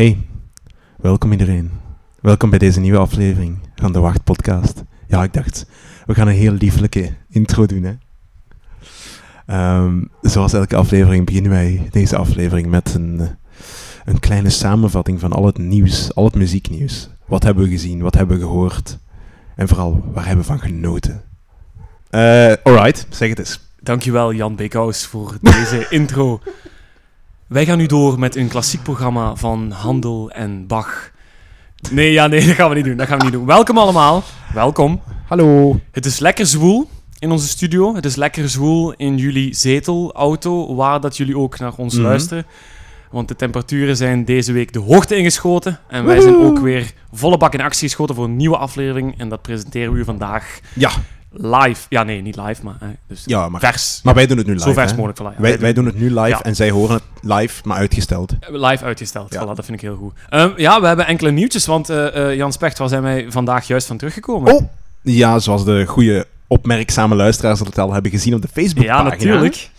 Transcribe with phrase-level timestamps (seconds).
[0.00, 0.18] Hey,
[0.96, 1.70] welkom iedereen.
[2.20, 4.82] Welkom bij deze nieuwe aflevering van de Wacht Podcast.
[5.08, 5.66] Ja, ik dacht,
[6.06, 7.82] we gaan een heel lieflijke intro doen.
[7.82, 7.92] Hè?
[9.46, 13.20] Ehm, zoals elke aflevering beginnen wij deze aflevering met een,
[14.04, 17.10] een kleine samenvatting van al het nieuws, al het muzieknieuws.
[17.26, 18.98] Wat hebben we gezien, wat hebben we gehoord
[19.56, 21.22] en vooral waar hebben we van genoten.
[22.10, 23.60] Eh alright, zeg het eens.
[23.80, 26.40] Dankjewel Jan Beekhuis voor deze intro.
[27.50, 31.10] Wij gaan nu door met een klassiek programma van Handel en Bach.
[31.90, 32.96] Nee, ja, nee, dat gaan we niet doen.
[32.96, 33.46] Dat gaan we niet doen.
[33.46, 34.22] Welkom allemaal.
[34.54, 35.00] Welkom.
[35.26, 35.80] Hallo.
[35.90, 37.94] Het is lekker zwoel in onze studio.
[37.94, 42.02] Het is lekker zwoel in jullie zetelauto, waar dat jullie ook naar ons Mhm.
[42.02, 42.46] luisteren.
[43.10, 45.78] Want de temperaturen zijn deze week de hoogte ingeschoten.
[45.88, 49.18] En wij zijn ook weer volle bak in actie geschoten voor een nieuwe aflevering.
[49.18, 50.90] En dat presenteren we u vandaag Ja,
[51.32, 51.86] live.
[51.88, 54.00] Ja, nee, niet live, maar, eh, dus ja maar, vers.
[54.02, 54.64] maar wij doen het nu live.
[54.66, 54.96] Zo vers hè?
[54.96, 55.18] mogelijk.
[55.20, 55.42] Voilà, ja.
[55.42, 56.42] Wij, wij doen het nu live Ja.
[56.42, 58.32] en zij horen het live, maar uitgesteld.
[58.50, 59.42] Live uitgesteld, Ja.
[59.42, 60.12] voilà, dat vind ik heel goed.
[60.28, 63.66] Ehm, ja, we hebben enkele nieuwtjes, want eh, eh, Jan Specht, waar zijn wij vandaag
[63.66, 64.54] juist van teruggekomen?
[64.54, 64.62] Oh,
[65.02, 69.02] ja, zoals de goede opmerkzame luisteraars dat al hebben gezien op de ja, Facebookpagina.
[69.10, 69.70] natuurlijk.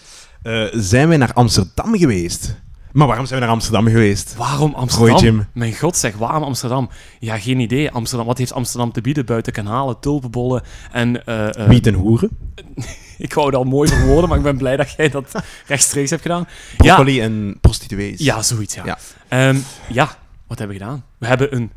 [0.42, 2.56] eh, zijn wij naar Amsterdam geweest.
[2.94, 4.36] Maar waarom zijn we naar Amsterdam geweest?
[4.36, 5.10] Waarom Amsterdam?
[5.16, 5.48] Roy Jim.
[5.54, 6.90] Mijn god zeg, waarom Amsterdam?
[7.20, 7.92] Ja, geen idee.
[7.92, 10.62] Amsterdam, wat heeft Amsterdam te bieden buiten kanalen, tulpenbollen
[10.92, 11.26] en...
[11.26, 12.30] eh, Wiet en hoeren.
[13.18, 15.32] Ik wou het al mooi verwoorden, maar ik ben blij dat jij dat
[15.68, 16.48] rechtstreeks hebt gedaan.
[16.78, 18.20] Broccoli en prostituees.
[18.20, 18.86] Ja, zoiets, ja.
[18.86, 18.98] Ja.
[19.30, 19.54] Ja,
[19.90, 20.18] ja
[20.48, 21.04] wat hebben we gedaan?
[21.18, 21.72] We hebben een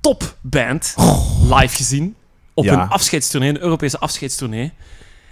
[0.00, 0.94] topband
[1.42, 2.14] live gezien
[2.54, 2.72] op Ja.
[2.82, 4.72] een afscheidstournee, een Europese afscheidstournee.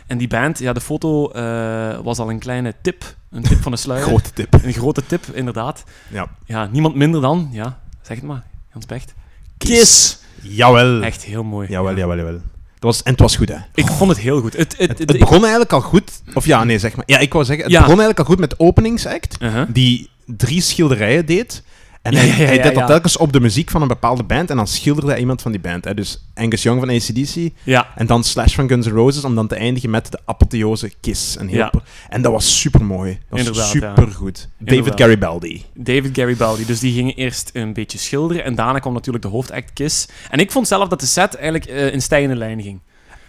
[0.07, 3.73] En die band, ja, de foto eh, was al een kleine tip, een tip van
[3.73, 4.05] de sluier.
[4.09, 4.53] Grote tip.
[4.63, 5.85] Een grote tip, inderdaad.
[6.11, 6.29] Ja.
[6.45, 9.15] Ja, niemand minder dan, ja, zeg het maar, Jans Pecht.
[9.59, 10.19] Kiss!
[10.43, 11.03] Jawel.
[11.03, 11.69] Echt heel mooi.
[11.69, 11.97] Jawel, Ja.
[11.99, 12.33] jawel, jawel.
[12.75, 13.57] Het was, en het was goed, hè.
[13.75, 14.57] Ik vond het heel goed.
[14.57, 16.23] Het, het, Het, begon eigenlijk al goed.
[16.35, 17.05] Of ja, nee, zeg maar.
[17.07, 17.79] Ja, ik wou zeggen, het Ja.
[17.81, 19.37] begon eigenlijk al goed met openingsact.
[19.43, 19.69] Uh-huh.
[19.73, 21.63] Die drie schilderijen deed.
[22.05, 24.51] En hij, ja, ja, hij deed dat telkens op de muziek van een bepaalde band.
[24.51, 25.85] En dan schilderde hij iemand van die band.
[25.85, 25.95] Hè.
[25.95, 27.53] Dus Angus Young van ACDC.
[27.97, 31.39] En dan Slash van Guns N' Roses, om dan te eindigen met de apotheose Kiss.
[31.39, 31.71] Een heel
[32.09, 33.19] En dat was super mooi.
[33.29, 34.49] Dat was super goed.
[34.59, 34.93] David.
[34.95, 35.65] Garibaldi.
[35.75, 36.67] David Garibaldi.
[36.67, 40.09] Dus die gingen eerst een beetje schilderen en daarna kwam natuurlijk de hoofdact Kiss.
[40.31, 42.81] En ik vond zelf dat de set eigenlijk eh, in stijgende lijn ging.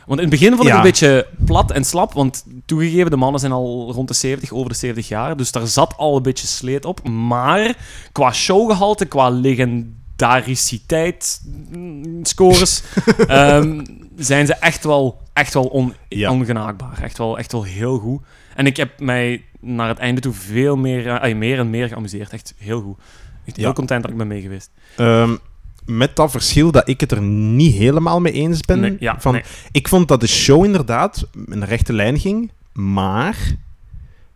[0.06, 0.76] Want in het begin vond ik Ja.
[0.76, 4.52] het een beetje plat en slap, want toegegeven, de mannen zijn al rond de 70,
[4.52, 7.08] over de 70 jaar, dus daar zat al een beetje sleet op.
[7.10, 7.76] Maar
[8.12, 12.84] qua showgehalte, qua legendariciteit, mm, scores,
[13.28, 13.86] ehm,
[14.18, 16.32] zijn ze echt wel, echt wel on- Ja.
[16.32, 17.02] ongenaakbaar.
[17.04, 18.22] Echt wel, echt wel heel goed.
[18.56, 22.32] En ik heb mij naar het einde toe veel meer, eh, meer en meer geamuseerd.
[22.34, 22.98] Echt heel goed.
[23.46, 23.74] Echt heel Ja.
[23.74, 24.70] content dat ik ben mee geweest.
[24.96, 25.36] Ehm,
[25.86, 28.80] met dat verschil dat ik het er niet helemaal mee eens ben.
[28.80, 29.44] Nee, ja, van, nee.
[29.72, 32.52] Ik vond dat de show inderdaad in de rechte lijn ging.
[32.74, 33.38] Maar...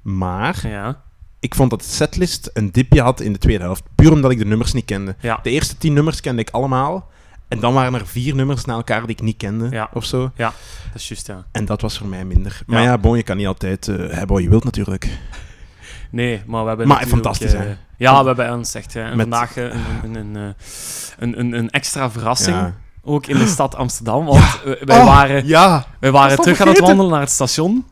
[0.02, 0.68] Maar...
[0.68, 1.02] Ja,
[1.40, 3.84] Ik vond dat de setlist een dipje had in de tweede helft.
[3.96, 5.16] Puur omdat ik de nummers niet kende.
[5.20, 7.10] ja, De eerste tien nummers kende ik allemaal.
[7.48, 9.68] En dan waren er vier nummers na elkaar die ik niet kende.
[9.70, 9.90] Ja.
[9.94, 10.32] Of zo.
[10.36, 10.54] dat
[10.96, 11.46] is juist, ja.
[11.52, 12.62] En dat was voor mij minder.
[12.66, 12.86] Maar Ja.
[12.86, 15.10] ja, bon, je kan niet altijd eh, hebben wat je wilt natuurlijk.
[16.10, 17.62] Nee, maar we hebben Maar fantastisch, eh?
[18.00, 18.96] Ja, we hebben ons echt...
[18.96, 19.72] eh, en Met- vandaag eh, een,
[20.04, 20.54] een, een, een, eh,
[21.20, 22.56] een, een, een extra verrassing.
[22.58, 22.74] Ja.
[23.04, 24.26] Ook in de stad Amsterdam.
[24.26, 25.86] Want wij Oh, waren, Ja.
[26.00, 27.86] wij waren dat terug aan het wandelen naar het station.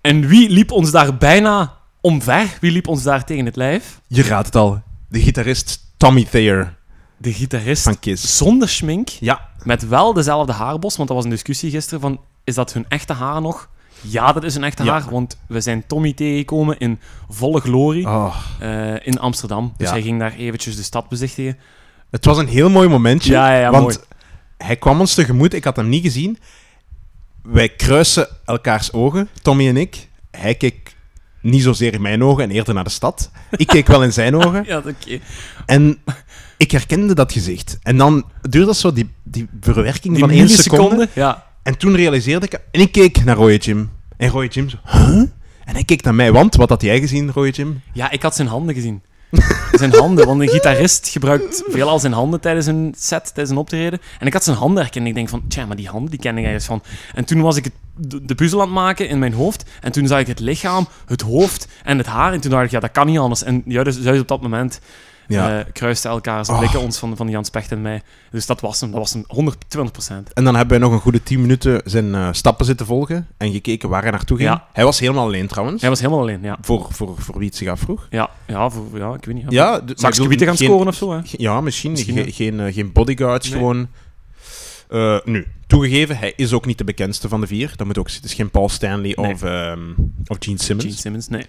[0.00, 2.56] En wie liep ons daar bijna omver?
[2.60, 4.00] Wie liep ons daar tegen het lijf?
[4.06, 4.82] Je raadt het al.
[5.08, 6.76] De gitarist Tommy Thayer
[7.16, 8.36] De gitarist van Kiss.
[8.36, 9.08] zonder schmink.
[9.08, 9.48] Ja.
[9.62, 12.20] Met wel dezelfde haarbos, want er was een discussie gisteren van...
[12.44, 13.68] Is dat hun echte haar nog?
[14.00, 14.92] Ja, dat is hun echte Ja.
[14.92, 19.72] haar, want we zijn Tommy tegengekomen in volle glorie Oh, eh, in Amsterdam.
[19.76, 19.92] Dus Ja.
[19.92, 21.58] hij ging daar eventjes de stad bezichtigen.
[22.10, 23.32] het was een heel mooi momentje.
[23.32, 23.96] Ja, ja, ja, want mooi.
[24.58, 25.54] hij kwam ons tegemoet.
[25.54, 26.38] Ik had hem niet gezien.
[27.42, 30.08] Wij kruisen elkaars ogen, Tommy en ik.
[30.30, 30.94] Hij keek
[31.42, 33.30] niet zozeer in mijn ogen en eerder naar de stad.
[33.50, 34.64] Ik keek wel in zijn ogen.
[34.66, 35.18] Ja, oké.
[35.66, 35.98] En
[36.56, 37.78] ik herkende dat gezicht.
[37.82, 40.82] En dan duurde dat zo die, die verwerking Die van één seconde.
[40.96, 41.08] milliseconde.
[41.20, 41.46] Ja.
[41.70, 42.60] En toen realiseerde ik...
[42.70, 43.90] En ik keek naar Roy Jim.
[44.16, 44.76] En Roy Jim zo...
[44.84, 45.18] Huh?
[45.64, 47.82] En hij keek naar mij, want wat had jij gezien, Roy Jim?
[47.92, 49.02] ja, ik had zijn handen gezien.
[49.72, 54.00] zijn handen, want een gitarist gebruikt veelal zijn handen tijdens een set, tijdens een optreden.
[54.18, 56.20] En ik had zijn handen herkend en ik denk van, tja, maar die handen, die
[56.20, 56.82] ken ik ergens van.
[57.14, 57.72] En toen was ik het,
[58.28, 59.64] de, puzzel aan het maken in mijn hoofd.
[59.80, 62.32] En toen zag ik het lichaam, het hoofd en het haar.
[62.32, 63.42] En toen dacht ik, ja, dat kan niet anders.
[63.42, 64.80] En juist op dat moment
[65.34, 65.58] Ja.
[65.58, 66.62] eh kruisten elkaar zijn Oh.
[66.62, 68.02] blikken ons van, van Jan Specht en mij.
[68.30, 70.32] Dus dat was hem, dat was hem 120 procent.
[70.32, 73.52] En dan hebben wij nog een goede 10 minuten zijn eh, stappen zitten volgen en
[73.52, 74.48] gekeken waar hij naartoe ging.
[74.48, 74.66] Ja.
[74.72, 75.80] Hij was helemaal alleen trouwens.
[75.80, 76.58] Hij was helemaal alleen, ja.
[76.60, 78.06] Voor, voor, voor wie het zich afvroeg.
[78.10, 79.44] Ja, ja, voor, ja ik weet niet.
[79.48, 81.18] Ja, ik Straks gebieden gaan geen- scoren of zo, hè?
[81.22, 81.90] Ja, misschien.
[81.90, 82.32] Misschien, Ge- ja.
[82.32, 83.58] geen, eh, geen bodyguards, Nee.
[83.58, 83.88] gewoon...
[85.24, 87.72] Nu, toegegeven, hij is ook niet de bekendste van de vier.
[87.76, 89.32] Dat moet ook, het is geen Paul Stanley Nee.
[89.32, 89.78] of, ehm,
[90.26, 90.84] of Gene Simmons.
[90.88, 91.46] Gene Simmons, nee.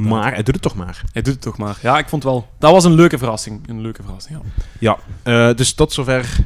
[0.00, 1.02] Maar hij doet het toch maar.
[1.12, 1.78] Hij doet het toch maar.
[1.82, 2.48] Ja, ik vond wel...
[2.58, 3.68] Dat was een leuke verrassing.
[3.68, 4.50] Een leuke verrassing, ja.
[4.78, 6.36] Ja, eh, dus tot zover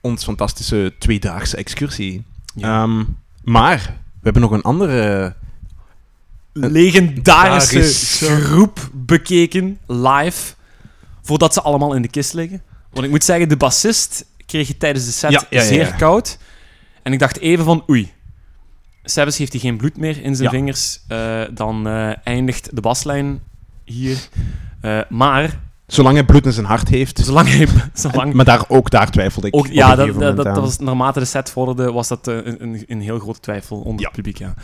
[0.00, 2.24] ons fantastische tweedaagse excursie.
[2.54, 2.82] Ja.
[2.82, 3.04] Ehm,
[3.44, 5.34] maar we hebben nog een andere...
[6.52, 7.82] legendarische
[8.40, 10.54] groep bekeken, live,
[11.22, 12.62] voordat ze allemaal in de kist liggen.
[12.90, 15.94] Want ik moet zeggen, de bassist kreeg het tijdens de set Ja, ja, ja, zeer
[15.94, 16.38] koud.
[17.02, 18.12] En ik dacht even van, oei,
[19.04, 20.54] Sebas heeft hij geen bloed meer in zijn Ja.
[20.58, 23.40] vingers, eh, dan eh, eindigt de baslijn
[23.84, 24.28] hier.
[24.80, 27.18] Eh, maar, Zolang hij bloed in zijn hart heeft.
[27.18, 27.68] zolang hij...
[27.94, 31.50] Zolang, Maar daar, ook daar twijfelde ik ook, ja, dat, dat, was, naarmate de set
[31.50, 34.06] vorderde, was dat een, een, een heel grote twijfel onder Ja.
[34.06, 34.54] het publiek, ja.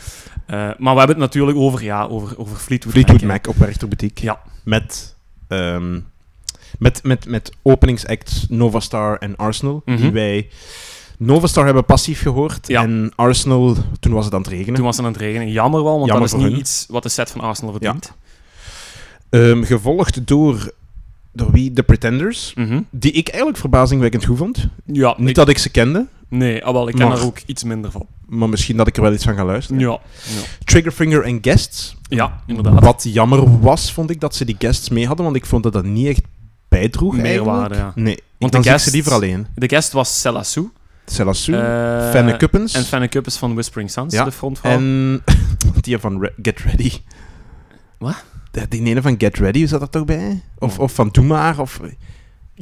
[0.79, 4.25] Maar we hebben het natuurlijk over, ja, over, over Fleetwood, Fleetwood Mac, op Werchter Boutique.
[4.25, 4.41] Ja.
[4.65, 5.17] Met,
[5.49, 6.01] ehm,
[6.79, 9.83] met, met, met openingsacts Nova Star en Arsenal.
[9.85, 10.13] Die Mhm.
[10.13, 10.49] wij...
[11.19, 12.69] Nova Star hebben passief gehoord.
[12.69, 12.83] Ja.
[12.83, 14.75] En Arsenal, toen was het aan het regenen.
[14.75, 15.51] Toen was het aan het regenen.
[15.51, 16.61] Jammer wel, want Jammer dat is niet hun.
[16.61, 18.13] iets wat de set van Arsenal verdient.
[19.31, 20.73] Ehm, gevolgd door,
[21.33, 21.73] door wie?
[21.73, 22.53] The Pretenders.
[22.55, 22.81] Mhm.
[22.91, 24.67] Die ik eigenlijk verbazingwekkend goed vond.
[24.85, 27.39] Ja, Niet ik- dat ik ze kende, nee, ah, wel, ik ken Maar- er ook
[27.47, 28.07] iets minder van.
[28.27, 29.81] maar misschien dat ik er wel iets van ga luisteren.
[29.81, 30.01] Ja, ja.
[30.65, 31.97] Triggerfinger en Guests.
[32.09, 32.81] ja inderdaad.
[32.85, 35.73] Wat jammer was, vond ik, dat ze die guests mee hadden, want ik vond dat
[35.73, 36.23] dat niet echt
[36.69, 37.93] bijdroeg Meerwaarde, ja.
[37.95, 39.47] Nee, want de ik guests- ze liever alleen.
[39.55, 40.71] De guest was Selassou.
[42.11, 44.73] Fenne Kuppens En Fenne Kuppens van Whispering Suns, Ja, de frontvrouw.
[44.73, 45.23] en
[45.81, 46.93] die van Re- Get Ready.
[47.99, 48.25] Wat?
[48.69, 50.43] Die ene van Get Ready, zat er toch bij?
[50.59, 51.81] Of, of van Doe Maar, of...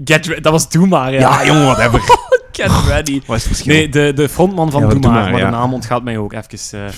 [0.05, 1.19] Get dat was Doe Maar, ja.
[1.21, 2.01] Ja, jongen, whatever.
[2.53, 3.23] Get Ready.
[3.27, 3.75] Wat is het verschil?
[3.75, 5.51] Nee, de, de frontman van Ja, Doe Doe Maar, Maar, maar ja.
[5.51, 6.93] de naam ontgaat mij ook even.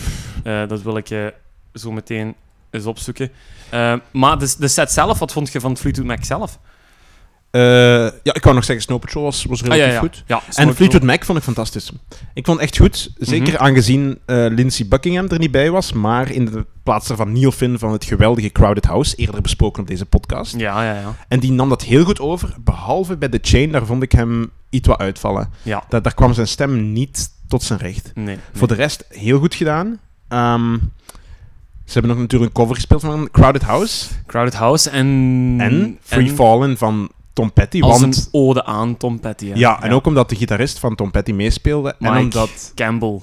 [0.44, 1.08] eh, eh, dat wil ik
[1.74, 2.34] zo meteen
[2.70, 3.30] eens opzoeken.
[4.10, 6.58] Maar de, de set zelf, wat vond je van Fleetwood Mac zelf?
[7.50, 7.60] Eh,
[8.22, 9.98] ja, ik wou nog zeggen, Snow Patrol was, was Ah, relatief ja, ja.
[10.00, 10.24] goed.
[10.26, 11.90] Ja, En Fleetwood Mac vond ik fantastisch.
[12.34, 13.10] Ik vond het echt goed.
[13.18, 13.62] Zeker Mhm.
[13.62, 17.78] aangezien eh, Lindsey Buckingham er niet bij was, maar in de plaats daarvan Neil Finn
[17.78, 20.56] van het geweldige Crowded House, eerder besproken op deze podcast.
[20.58, 21.14] Ja, ja, ja.
[21.28, 24.50] En die nam dat heel goed over, behalve bij The Chain, daar vond ik hem
[24.70, 25.50] iets wat uitvallen.
[25.62, 28.10] Ja, Da- daar kwam zijn stem niet tot zijn recht.
[28.14, 28.24] nee.
[28.24, 28.36] nee.
[28.52, 29.98] Voor de rest heel goed gedaan.
[30.28, 30.72] Ehm,
[31.84, 34.06] ze hebben nog natuurlijk een cover gespeeld van Crowded House.
[34.26, 35.06] Crowded House en...
[35.58, 37.80] en Free en Fallen van Tom Petty.
[37.82, 39.46] Als Want, een ode aan Tom Petty.
[39.48, 39.54] hè.
[39.54, 41.94] ja, en ook omdat de gitarist van Tom Petty meespeelde.
[41.98, 42.72] Mike En omdat...
[42.74, 43.20] Campbell.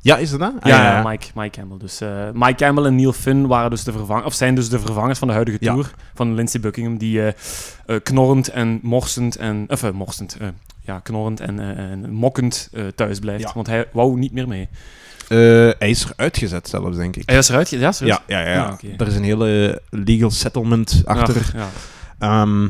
[0.00, 0.40] Ja, is dat?
[0.40, 1.78] Ah, Ja, ja, Mike, Mike Campbell.
[1.78, 4.78] Dus, eh, Mike Campbell en Neil Finn waren dus de vervang of zijn dus de
[4.78, 7.32] vervangers van de huidige tour van Lindsey Buckingham, die eh,
[7.86, 9.64] eh, knorrend en morsend en...
[9.68, 10.36] Of, morsend,
[10.80, 13.52] ja, knorrend en, en mokkend thuis blijft.
[13.52, 14.68] Want hij wou niet meer mee.
[15.28, 17.22] Hij is er uitgezet zelfs, denk ik.
[17.28, 17.68] Hij is eruit?
[17.68, 17.92] ge- Ja?
[18.00, 18.52] Ja, ja, ja.
[18.54, 18.64] ja.
[18.64, 18.78] Ah.
[19.00, 21.36] Er is een hele legal settlement achter.
[21.36, 21.68] Ach, ja.
[22.42, 22.68] Ehm,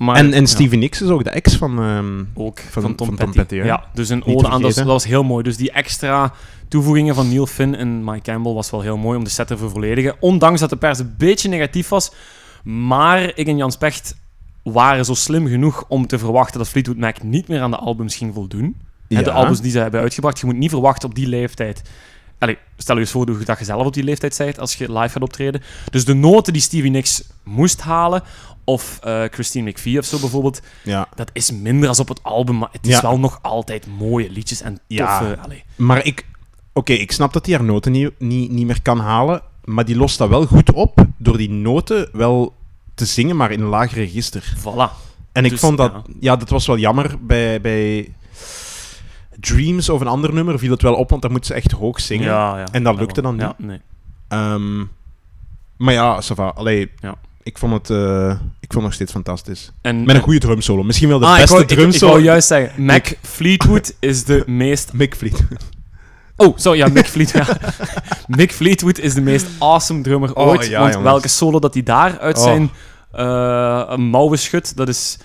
[0.00, 0.46] Maar, en en.
[0.46, 1.78] Stevie Nicks is ook de ex van...
[1.82, 3.54] ehm, Ook Van- van, Tom, van Tom Petty.
[3.54, 5.42] Ja, dus een ode aan, dat dat was heel mooi.
[5.42, 6.32] Dus die extra
[6.68, 9.56] toevoegingen van Neil Finn en Mike Campbell was wel heel mooi om de set te
[9.56, 10.14] vervolledigen.
[10.20, 12.12] Ondanks dat de pers een beetje negatief was.
[12.64, 14.16] Maar ik en Jan Specht
[14.62, 18.16] waren zo slim genoeg om te verwachten dat Fleetwood Mac niet meer aan de albums
[18.16, 18.76] ging voldoen.
[19.08, 19.22] Ja.
[19.22, 20.40] De albums die ze hebben uitgebracht.
[20.40, 21.82] Je moet niet verwachten op die leeftijd.
[22.40, 25.08] Allee, stel je eens voor dat je zelf op die leeftijd bent als je live
[25.08, 25.62] gaat optreden.
[25.90, 28.22] Dus de noten die Stevie Nicks moest halen,
[28.64, 31.08] of eh, Christine McVie of zo bijvoorbeeld, Ja.
[31.14, 33.02] dat is minder als op het album, maar het is Ja.
[33.02, 35.18] wel nog altijd mooie liedjes en Ja.
[35.18, 35.38] toffe...
[35.38, 35.62] allee.
[35.76, 36.26] Maar ik...
[36.72, 39.96] Oké, ik snap dat hij haar noten niet, niet, niet meer kan halen, maar die
[39.96, 42.54] lost dat wel goed op door die noten wel
[42.94, 44.54] te zingen, maar in een lager register.
[44.58, 45.08] Voilà.
[45.32, 45.92] En ik Dus, vond dat...
[45.92, 46.02] ja.
[46.20, 46.36] Ja.
[46.36, 47.16] dat was wel jammer.
[47.20, 48.12] Bij, bij
[49.40, 52.00] Dreams of een ander nummer viel het wel op, want daar moet ze echt hoog
[52.00, 52.26] zingen.
[52.26, 52.66] Ja, ja.
[52.72, 53.80] En dat lukte dan Ja, nee.
[54.28, 54.78] Ehm,
[55.76, 56.46] maar ja, ça va.
[56.48, 57.14] Allee, Ja.
[57.42, 58.30] ik, vond het, eh,
[58.60, 59.72] ik vond het nog steeds fantastisch.
[59.82, 60.82] En, Met een goede drumsolo.
[60.82, 64.42] Misschien wel de ah, beste wou, ik, ik wou juist zeggen, Mac Fleetwood is de
[64.46, 64.92] meest...
[64.92, 65.44] Mick Fleet.
[66.36, 67.46] Oh, sorry, ja, Mick Fleetwood.
[67.46, 67.56] ja.
[68.36, 70.66] Mick Fleetwood is de meest awesome drummer Oh, ooit.
[70.66, 71.10] ja, want jongens.
[71.12, 72.42] welke solo dat hij daar uit Oh.
[72.42, 72.70] zijn
[73.12, 75.18] eh, mouwen schudt, dat is...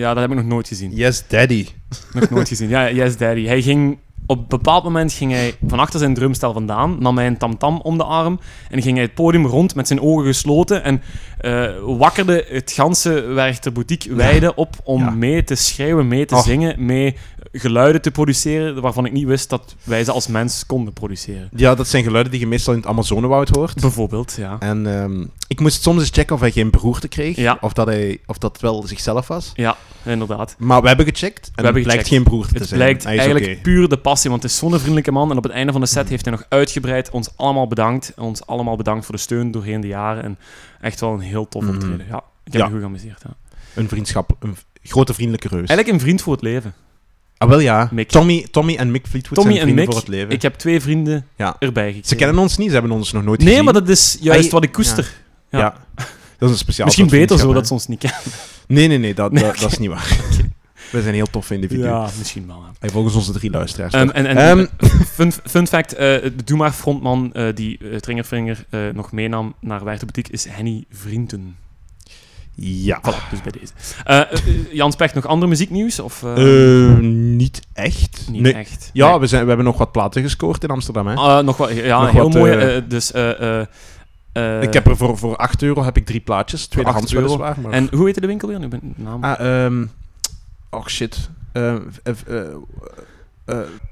[0.00, 0.94] Ja, dat heb ik nog nooit gezien.
[0.94, 1.66] Yes, daddy.
[2.12, 2.68] Nog nooit gezien.
[2.68, 3.46] Ja, Yes Daddy.
[3.46, 3.98] Hij ging...
[4.26, 7.80] Op een bepaald moment ging hij van achter zijn drumstel vandaan, nam hij een tamtam
[7.82, 8.40] om de arm
[8.70, 11.02] en ging hij het podium rond met zijn ogen gesloten en
[11.38, 15.10] eh, wakkerde het ganse Werchter Boutique wijde op om Ja.
[15.10, 16.42] mee te schreeuwen, mee te Oh.
[16.42, 17.16] zingen, mee
[17.52, 21.48] geluiden te produceren waarvan ik niet wist dat wij ze als mens konden produceren.
[21.56, 23.80] Ja, dat zijn geluiden die je meestal in het Amazonewoud hoort.
[23.80, 24.56] Bijvoorbeeld, ja.
[24.60, 27.36] En ehm, ik moest soms eens checken of hij geen beroerte kreeg.
[27.36, 27.58] Ja.
[27.60, 29.52] Of, dat hij, of dat wel zichzelf was.
[29.54, 30.54] Ja, inderdaad.
[30.58, 31.46] Maar we hebben gecheckt.
[31.46, 32.08] En hebben het blijkt gecheckt.
[32.08, 32.80] geen beroerte te Het zijn.
[32.80, 35.30] blijkt Hij is eigenlijk puur de passie, want het is zo'n vriendelijke man.
[35.30, 38.12] En op het einde van de set heeft hij nog uitgebreid ons allemaal bedankt.
[38.16, 40.22] Ons allemaal bedankt voor de steun doorheen de jaren.
[40.24, 40.38] En
[40.80, 41.74] echt wel een heel tof Mhm.
[41.74, 42.06] optreden.
[42.08, 42.66] Ja, ik heb Ja.
[42.66, 43.22] me goed geamuseerd.
[43.24, 43.34] Ja.
[43.74, 44.36] Een vriendschap.
[44.40, 45.68] Een grote vriendelijke reus.
[45.68, 46.74] Eigenlijk een vriend voor het leven.
[47.40, 47.88] Ah, wel ja.
[47.92, 48.08] Mick.
[48.08, 50.30] Tommy, Tommy en Mick Fleetwood Tommy zijn en vrienden Mick, voor het leven.
[50.30, 51.56] Ik heb twee vrienden Ja.
[51.58, 52.08] erbij gekregen.
[52.08, 53.64] Ze kennen ons niet, ze hebben ons nog nooit Nee, gezien.
[53.64, 55.12] maar dat is juist wat ik koester.
[55.50, 55.58] Ja.
[55.58, 55.74] Ja.
[56.38, 58.20] Dat is een speciaal Misschien beter zo dat ze ons niet kennen.
[58.66, 60.18] Nee, nee, nee, dat, Nee, dat, is niet waar.
[60.92, 61.88] We zijn heel toffe individuen.
[61.88, 62.56] Ja, misschien wel.
[62.56, 62.72] ja.
[62.78, 63.94] Hey, volgens onze drie luisteraars.
[63.94, 64.66] Ehm, en en Ehm,
[65.16, 70.32] fun, fun fact, de Doe maar frontman eh, die uh, Tringerfinger nog meenam naar Boutique
[70.32, 71.56] is Henny Vrienden.
[72.62, 72.98] Ja.
[73.00, 73.72] Voilà, dus bij deze.
[74.04, 76.00] Eh, eh, eh, Jan Specht, nog ander muzieknieuws?
[76.00, 78.26] Of, eh, Eh, niet echt.
[78.30, 78.52] niet nee.
[78.54, 78.90] echt?
[78.92, 79.18] Ja, Nee.
[79.18, 81.06] we, zijn, we hebben nog wat platen gescoord in Amsterdam.
[81.06, 81.42] Hè.
[81.42, 82.86] Nog wat, ja, Nog heel wat, mooi.
[82.88, 83.10] dus,
[84.60, 86.66] ik heb er voor, voor 8 euro heb ik drie plaatjes.
[86.66, 87.26] Tweedehands 8 euro.
[87.26, 87.60] weliswaar.
[87.60, 87.72] Maar...
[87.72, 88.58] En hoe heette de winkel weer?
[88.58, 89.24] Nu ben naam.
[89.24, 89.84] Ah, ehm...
[90.70, 91.30] Oh, shit.
[91.52, 91.74] Eh,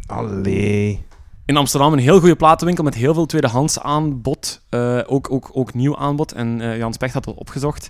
[0.07, 1.07] allee.
[1.45, 4.61] In Amsterdam een heel goede platenwinkel met heel veel tweedehands aanbod.
[5.07, 6.33] Ook, ook, ook nieuw aanbod.
[6.33, 7.89] En eh, Jan Specht had dat opgezocht.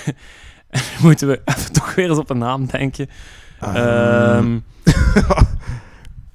[1.02, 3.08] moeten we even toch weer eens op een naam denken.
[3.60, 4.58] Ehm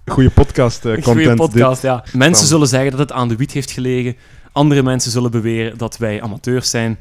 [0.05, 1.05] Goede podcast eh, content.
[1.05, 2.03] goede podcast, ja.
[2.13, 4.15] Mensen zullen zeggen dat het aan de wiet heeft gelegen.
[4.51, 6.99] Andere mensen zullen beweren dat wij amateurs zijn.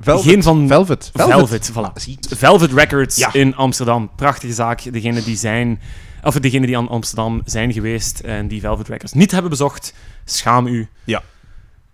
[0.00, 0.24] Velvet.
[0.32, 1.10] Geen van Velvet.
[1.14, 1.92] Velvet, voilà.
[1.94, 2.18] Zie.
[2.36, 3.32] Velvet Records Ja.
[3.32, 4.10] in Amsterdam.
[4.16, 4.92] Prachtige zaak.
[4.92, 5.80] Degene die zijn...
[6.22, 10.66] Of degene die aan Amsterdam zijn geweest en die Velvet Records niet hebben bezocht, schaam
[10.66, 10.88] u.
[11.04, 11.22] Ja.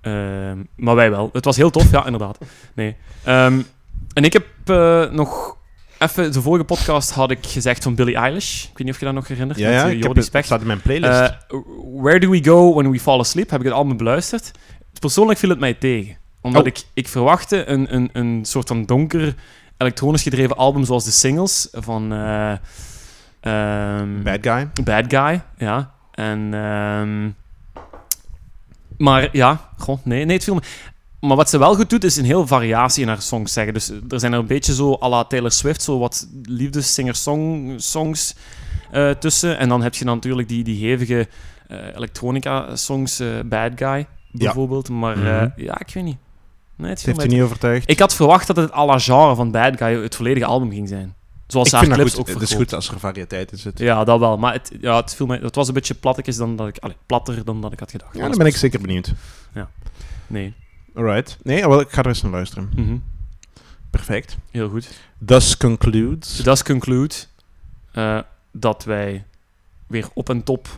[0.00, 1.30] Ehm, maar wij wel.
[1.33, 2.38] Het was heel tof, ja, inderdaad.
[2.75, 2.97] Nee.
[3.25, 3.61] Ehm,
[4.14, 5.59] en ik heb eh, nog...
[5.99, 8.62] Even, de vorige podcast had ik gezegd van Billie Eilish.
[8.62, 9.59] Ik weet niet of je dat nog herinnert.
[9.59, 11.21] Ja, met, ja eh, ik heb staat in mijn playlist.
[11.21, 11.59] Eh,
[11.95, 14.50] Where Do We Go When We Fall Asleep heb ik het album beluisterd.
[14.99, 16.16] Persoonlijk viel het mij tegen.
[16.40, 16.66] Omdat Oh.
[16.69, 19.35] ik, ik verwachtte een, een, een soort van donker,
[19.76, 22.12] elektronisch gedreven album zoals de singles van...
[22.12, 22.52] eh,
[23.40, 24.69] ehm, Bad Guy.
[24.85, 25.95] Bad Guy, ja.
[26.12, 26.54] En...
[29.00, 30.61] maar ja, goh, nee, nee, het viel me...
[31.21, 33.75] Maar wat ze wel goed doet, is een heel variatie in haar songs zeggen.
[33.75, 38.35] Dus er zijn er een beetje zo à la Taylor Swift, zo wat liefdessinger-songs
[38.90, 39.59] eh, tussen.
[39.59, 41.28] En dan heb je dan natuurlijk die, die hevige
[41.69, 44.88] eh, elektronica-songs, eh, Bad Guy bijvoorbeeld.
[44.88, 45.49] Maar Mhm.
[45.57, 46.19] ja, ik weet niet.
[46.76, 47.90] Nee, het heeft niet overtuigd.
[47.90, 50.88] ik had verwacht dat het à la genre van Bad Guy het volledige album ging
[50.88, 51.14] zijn.
[51.52, 52.21] Zoals Ik haar clips goed.
[52.21, 53.78] ook Het is goed als er variëteit in zit.
[53.78, 54.37] Ja, dat wel.
[54.38, 56.78] Maar het, ja, het, viel mij, het was een beetje plattekjes dan dat ik...
[56.78, 58.12] Allee, platter dan dat ik had gedacht.
[58.14, 59.12] Ja, Maar dan ben ik zeker benieuwd.
[59.52, 59.62] pas-
[60.26, 60.54] Nee.
[60.95, 61.38] Alright.
[61.42, 62.71] Nee, wel, ik ga er eens naar luisteren.
[62.76, 62.97] Mhm.
[63.90, 64.37] Perfect.
[64.50, 64.88] Heel goed.
[65.26, 66.37] Thus concludes.
[66.37, 67.14] Dat conclude
[67.92, 68.19] eh,
[68.52, 69.25] dat wij
[69.87, 70.69] weer op en top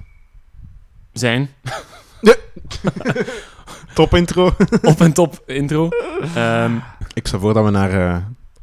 [1.12, 1.50] zijn.
[3.94, 4.54] Top intro.
[4.82, 5.88] op en top intro.
[6.34, 6.76] Ehm,
[7.14, 8.22] Ik stel voor dat we naar eh,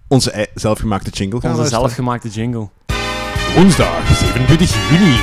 [0.10, 1.90] onze ei- zelfgemaakte jingle gaan onze luisteren.
[1.90, 2.70] zelfgemaakte jingle.
[3.56, 5.16] Woensdag, 27 juni.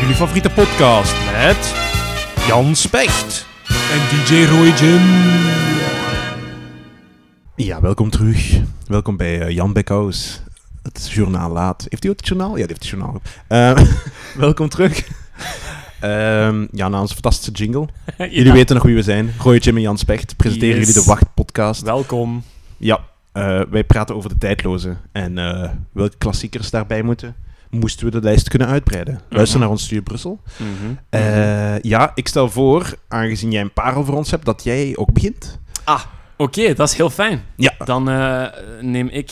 [0.00, 1.74] Jullie favoriete podcast met
[2.46, 3.46] Jan Specht.
[3.68, 5.00] En DJ Roy Jim.
[7.56, 8.60] Ja, welkom terug.
[8.86, 10.42] Welkom bij eh, Jan Beckhaus.
[10.82, 11.86] Het journaal laat.
[11.88, 12.50] Heeft hij ook het journaal?
[12.56, 13.20] Ja, die heeft het journaal.
[13.48, 13.78] Eh,
[14.46, 15.08] welkom terug.
[16.00, 17.88] Ehm, ja, na onze fantastische jingle.
[18.36, 19.34] Jullie weten nog wie we zijn.
[19.38, 20.86] Roy Jim en Jan Specht presenteren Yes.
[20.86, 21.82] jullie de Wacht-podcast.
[21.82, 22.42] Welkom.
[22.76, 23.00] Ja,
[23.36, 24.96] eh, wij praten over de tijdloze.
[25.12, 27.34] En eh, welke klassiekers daarbij moeten,
[27.70, 29.20] moesten we de lijst kunnen uitbreiden.
[29.28, 29.58] Luister Mhm.
[29.64, 30.40] naar ons Stuur Brussel.
[30.56, 30.70] Mhm.
[31.08, 35.12] Eh, ja, ik stel voor, aangezien jij een parel voor ons hebt, dat jij ook
[35.12, 35.58] begint.
[36.38, 37.42] Oké, dat is heel fijn.
[37.56, 37.72] Ja.
[37.84, 38.04] Dan
[38.80, 39.30] neem ik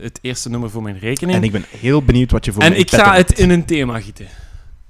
[0.00, 1.38] het eerste nummer voor mijn rekening.
[1.38, 3.28] En ik ben heel benieuwd wat je voor En mij ik in petto ga het
[3.28, 3.40] hebt.
[3.40, 4.26] in een thema gieten.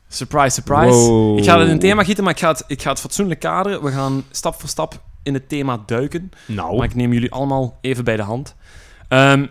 [0.08, 0.88] Surprise, surprise.
[0.98, 1.38] Wow.
[1.38, 3.40] Ik ga het in een thema gieten, maar ik ga het, ik ga het fatsoenlijk
[3.40, 3.82] kaderen.
[3.82, 6.30] We gaan stap voor stap in het thema duiken.
[6.46, 8.54] Nou, Maar ik neem jullie allemaal even bij de hand.
[9.08, 9.46] Ehm,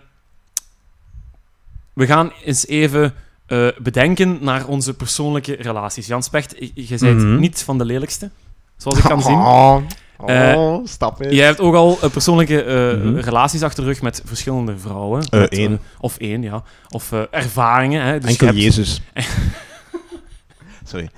[1.94, 3.14] we gaan eens even
[3.46, 6.08] eh, bedenken naar onze persoonlijke relaties.
[6.08, 7.40] Jan Specht, je bent Mhm.
[7.40, 8.30] niet van de lelijkste,
[8.78, 9.38] zoals ik kan zien.
[9.40, 9.78] Oh,
[10.26, 11.36] Eh, oh, stap in.
[11.36, 12.64] Jij hebt ook al eh, persoonlijke
[13.04, 13.16] Mhm.
[13.16, 15.24] relaties achter de rug met verschillende vrouwen.
[15.32, 15.80] Met, één.
[16.00, 16.64] of één, ja.
[16.90, 18.04] Of ervaringen.
[18.04, 18.20] Hè.
[18.20, 19.02] Dus Enkel je hebt- Jezus.
[20.90, 21.10] Sorry.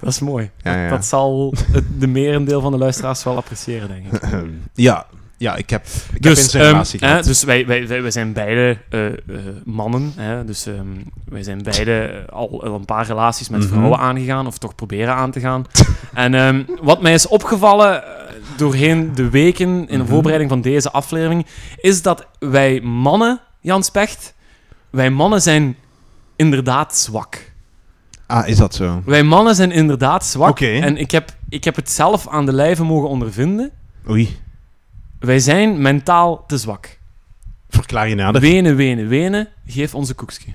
[0.00, 0.50] Dat is mooi.
[0.62, 0.88] Ja, ja.
[0.90, 4.22] Dat zal het, de merendeel van de luisteraars wel appreciëren, denk ik.
[4.74, 5.06] ja,
[5.36, 7.24] ja, ik heb, ik heb Dus, eens een ehm, relatie hè, gehad.
[7.24, 9.14] dus wij, wij, wij, wij zijn beide eh, eh,
[9.64, 10.12] mannen.
[10.16, 10.86] Hè, dus ehm,
[11.24, 13.68] wij zijn beide eh, al, al een paar relaties met Mhm.
[13.68, 15.64] vrouwen aangegaan, of toch proberen aan te gaan.
[16.14, 18.04] en ehm, wat mij is opgevallen
[18.56, 20.06] doorheen de weken in de Mhm.
[20.06, 24.34] voorbereiding van deze aflevering, is dat wij mannen, Jan Specht,
[24.90, 25.76] wij mannen zijn
[26.36, 27.52] inderdaad zwak.
[28.26, 29.02] Ah, is dat zo?
[29.04, 30.60] Wij mannen zijn inderdaad zwak.
[30.60, 33.70] En ik heb, ik heb het zelf aan de lijve mogen ondervinden.
[34.08, 34.36] Oei,
[35.18, 36.98] Wij zijn mentaal te zwak.
[37.68, 38.40] verklaar je nader.
[38.40, 39.48] Wenen, wenen, wenen.
[39.66, 40.52] Geef onze koekje.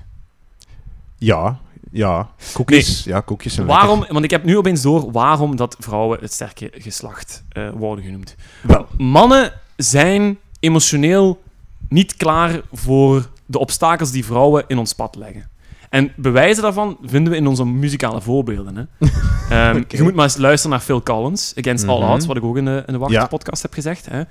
[1.18, 1.58] Ja,
[1.90, 2.28] ja.
[2.52, 4.04] Koekjes, ja, koekjes zijn Waarom?
[4.08, 8.34] Want ik heb nu opeens door waarom dat vrouwen het sterke geslacht eh, worden genoemd.
[8.62, 11.42] Wel, Mannen zijn emotioneel
[11.88, 15.48] niet klaar voor de obstakels die vrouwen in ons pad leggen.
[15.90, 18.76] En bewijzen daarvan vinden we in onze muzikale voorbeelden.
[18.76, 19.06] Hè.
[19.50, 19.82] Ehm.
[19.88, 22.10] Je moet maar eens luisteren naar Phil Collins, Against All Mhm.
[22.12, 23.26] Odds, wat ik ook in de, in de Ja.
[23.26, 24.06] podcast heb gezegd.
[24.10, 24.22] Hè.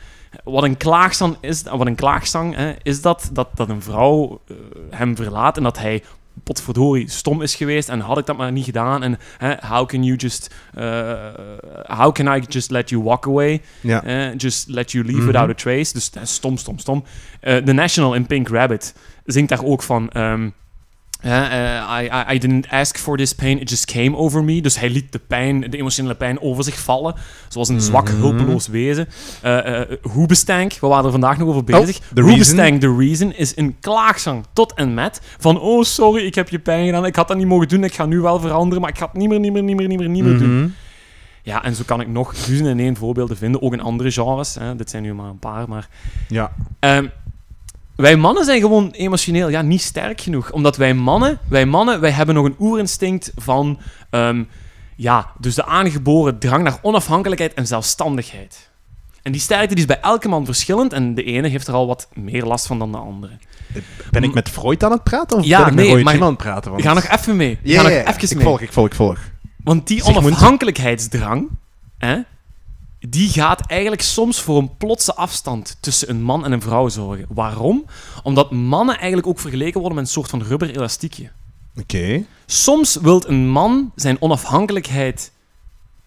[0.44, 4.56] Wat een klaagzang is, wat een klaagzang, hè, is dat, dat, dat een vrouw eh,
[4.90, 6.04] hem verlaat en dat hij
[6.44, 10.04] potverdorie stom is geweest en had ik dat maar niet gedaan en hè, how can
[10.04, 10.84] you just eh,
[11.88, 14.34] how can I just let you walk away Ja.
[14.38, 15.28] just let you leave Mhm.
[15.32, 17.04] without a trace dus stom stom stom
[17.40, 20.50] Eh, The National in Pink Rabbit zingt daar ook van ehm,
[21.22, 24.62] eh, I, I, I didn't ask for this pain, it just came over me.
[24.62, 27.16] Dus hij liet de pijn, de emotionele pijn over zich vallen.
[27.48, 28.18] Zoals een zwak, Mhm.
[28.20, 29.08] hulpeloos wezen.
[29.42, 31.98] Eh Hoebestank, we waren er vandaag nog over bezig.
[31.98, 35.22] Oh, The Hoebestank, The Reason, is een klaagzang tot en met.
[35.38, 37.06] Van, oh sorry, ik heb je pijn gedaan.
[37.06, 37.84] Ik had dat niet mogen doen.
[37.84, 39.88] Ik ga nu wel veranderen, maar ik ga het niet meer, niet meer, niet meer,
[39.88, 40.60] niet meer, niet meer doen.
[40.60, 40.70] Mhm.
[41.44, 43.62] Ja, en zo kan ik nog duizenden en één voorbeelden vinden.
[43.62, 44.56] Ook in andere genres.
[44.60, 44.76] Hè.
[44.76, 45.88] Dit zijn nu maar een paar, maar...
[46.28, 46.52] Ja.
[46.80, 47.06] Ehm,
[48.02, 50.52] wij mannen zijn gewoon emotioneel ja, niet sterk genoeg.
[50.52, 53.80] Omdat wij mannen, wij mannen, wij hebben nog een oerinstinct van...
[54.10, 54.44] ehm,
[54.96, 58.70] ja, dus de aangeboren drang naar onafhankelijkheid en zelfstandigheid.
[59.22, 60.94] En die sterkte die is bij elke man verschillend.
[60.94, 63.34] En de ene heeft er al wat meer last van dan de andere.
[64.12, 65.38] Ben ik met Freud aan het praten?
[65.38, 66.72] Of Ja, ben ik met nee, Jim aan het praten?
[66.72, 66.84] Want...
[66.84, 67.60] We gaan nog even mee.
[67.64, 68.44] Ja, ja, nog even ik mee.
[68.44, 69.20] volg, ik volg, ik volg.
[69.64, 71.50] Want die onafhankelijkheidsdrang,
[71.98, 72.18] hè,
[73.00, 77.26] die gaat eigenlijk soms voor een plotse afstand tussen een man en een vrouw zorgen.
[77.30, 77.86] Waarom?
[78.24, 81.32] Omdat mannen eigenlijk ook vergeleken worden met een soort van rubber elastiekje.
[81.80, 82.26] Oké.
[82.46, 85.32] Soms wil een man zijn onafhankelijkheid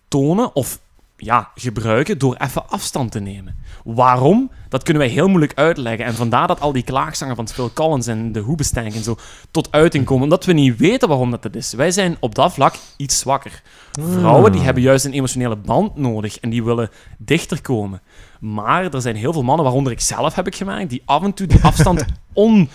[0.09, 0.79] tonen of
[1.25, 3.57] ja, gebruiken door even afstand te nemen.
[3.85, 4.51] Waarom?
[4.69, 6.05] Dat kunnen wij heel moeilijk uitleggen.
[6.05, 9.17] En vandaar dat al die klaagzangen van Phil Collins en de Hoebestank en zo
[9.51, 10.23] tot uiting komen.
[10.23, 11.73] Omdat we niet weten waarom dat het is.
[11.73, 13.63] Wij zijn op dat vlak iets zwakker.
[13.93, 18.01] Vrouwen die hebben juist een emotionele band nodig en die willen dichter komen.
[18.41, 21.35] Maar er zijn heel veel mannen, waaronder ik zelf heb ik gemerkt, die af en
[21.35, 22.69] toe die afstand on,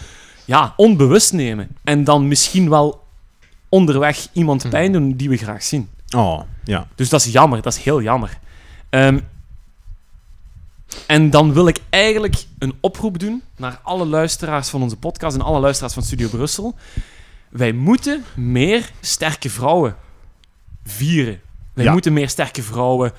[0.46, 1.68] ja, onbewust nemen.
[1.84, 3.04] En dan misschien wel
[3.70, 5.90] onderweg iemand pijn doen die we graag zien.
[6.16, 6.88] Oh, ja.
[6.96, 8.38] Dus dat is jammer, dat is heel jammer.
[8.90, 9.20] Ehm,
[11.08, 15.42] en dan wil ik eigenlijk een oproep doen naar alle luisteraars van onze podcast en
[15.42, 16.76] alle luisteraars van Studio Brussel.
[17.50, 19.96] Wij moeten meer sterke vrouwen
[20.84, 21.42] vieren.
[21.74, 21.92] Wij Ja.
[21.92, 23.12] moeten meer sterke vrouwen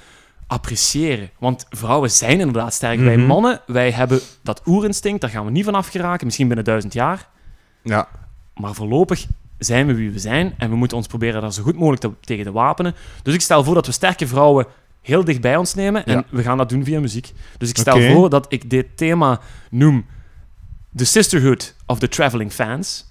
[0.47, 1.31] appreciëren.
[1.39, 2.99] Want vrouwen zijn inderdaad sterk.
[2.99, 3.27] Wij Mhm.
[3.27, 6.27] mannen, wij hebben dat oerinstinct, daar gaan we niet van afgeraken.
[6.27, 7.29] Misschien binnen duizend jaar.
[7.83, 8.09] Ja.
[8.55, 9.27] Maar voorlopig
[9.59, 12.13] zijn we wie we zijn en we moeten ons proberen daar zo goed mogelijk te-
[12.21, 12.95] tegen te wapenen.
[13.23, 14.67] Dus ik stel voor dat we sterke vrouwen
[15.03, 16.25] heel dicht bij ons nemen en Ja.
[16.31, 17.33] we gaan dat doen via muziek.
[17.59, 19.41] Dus ik stel voor dat ik dit thema
[19.71, 20.07] noem
[20.97, 23.07] The Sisterhood of the Traveling Fans.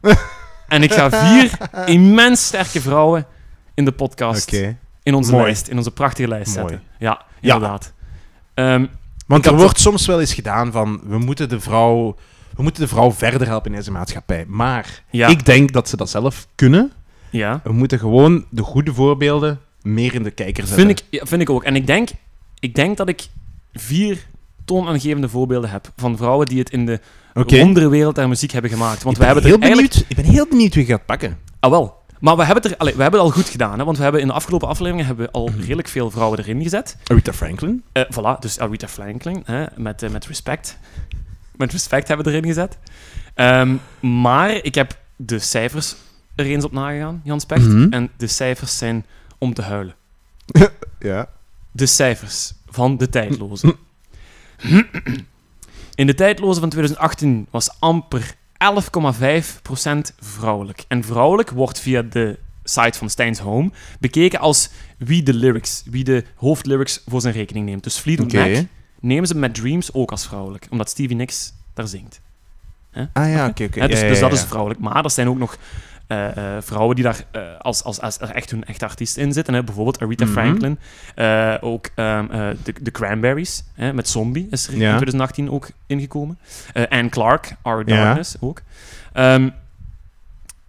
[0.68, 3.26] en ik ga vier immens sterke vrouwen
[3.74, 4.52] in de podcast,
[5.02, 5.44] in onze Mooi.
[5.44, 6.68] lijst, in onze prachtige lijst Mooi.
[6.68, 6.86] zetten.
[6.98, 7.54] Ja, Ja.
[7.54, 7.92] inderdaad.
[8.54, 8.86] Ehm,
[9.26, 12.16] Want er wordt soms wel eens gedaan van, we moeten de vrouw,
[12.56, 14.44] we moeten de vrouw verder helpen in deze maatschappij.
[14.48, 16.92] Maar ja, ik denk dat ze dat zelf kunnen.
[17.30, 17.60] ja.
[17.64, 20.86] We moeten gewoon de goede voorbeelden meer in de kijker zetten.
[20.86, 21.64] Vind ik, ja, vind ik ook.
[21.64, 22.08] En ik denk,
[22.58, 23.26] ik denk dat ik
[23.72, 24.26] vier
[24.64, 27.00] toonaangevende voorbeelden heb van vrouwen die het in de
[27.34, 27.58] Oké.
[27.58, 29.02] wondere wereld der muziek hebben gemaakt.
[29.02, 29.92] Want ik we ben hebben heel eigenlijk...
[29.92, 30.10] benieuwd.
[30.10, 31.38] Ik ben heel benieuwd wie je gaat pakken.
[31.60, 32.00] Ah, wel.
[32.20, 33.78] Maar we hebben het, er, allee, we hebben het al goed gedaan.
[33.78, 33.84] Hè?
[33.84, 35.60] Want we hebben in de afgelopen afleveringen hebben we al Mhm.
[35.60, 36.96] redelijk veel vrouwen erin gezet.
[37.06, 37.82] Aretha Franklin.
[37.92, 40.78] Eh voilà, dus Aretha Franklin, hè, met, eh, met respect.
[41.56, 42.78] Met respect hebben erin gezet.
[43.34, 45.94] Ehm, maar ik heb de cijfers
[46.34, 47.66] er eens op nagegaan, Jan Specht.
[47.66, 47.92] Mhm.
[47.92, 49.06] En de cijfers zijn
[49.38, 49.94] om te huilen.
[50.98, 51.28] Ja.
[51.72, 53.76] De cijfers van de tijdloze.
[55.94, 60.84] In de tijdloze van 2018 was amper 11,5% vrouwelijk.
[60.88, 66.04] En vrouwelijk wordt via de site van Stijn's Home bekeken als wie de lyrics, wie
[66.04, 67.84] de hoofdlyrics voor zijn rekening neemt.
[67.84, 68.48] Dus Fleetwood Oké.
[68.48, 68.64] Mac
[69.02, 72.20] nemen ze met Dreams ook als vrouwelijk, omdat Stevie Nicks daar zingt.
[73.12, 73.80] Ah ja, oké, oké.
[73.80, 74.80] Hè, dus Ja, dus ja, dat is vrouwelijk.
[74.80, 75.56] Maar er zijn ook nog
[76.06, 79.32] eh, eh, vrouwen die daar eh, als, als, als er echt hun echte artiest in
[79.32, 79.54] zitten.
[79.54, 79.64] Hè.
[79.64, 80.32] Bijvoorbeeld Aretha Mhm.
[80.32, 80.78] Franklin.
[81.60, 82.22] Ook eh,
[82.62, 84.86] de, de Cranberries hè, met Zombie is er in Ja.
[84.96, 86.38] 2018 ook ingekomen.
[86.88, 87.84] Anne Clark, Our.
[87.84, 88.62] Darkness ook.
[89.12, 89.48] Ehm,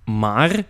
[0.05, 0.63] maar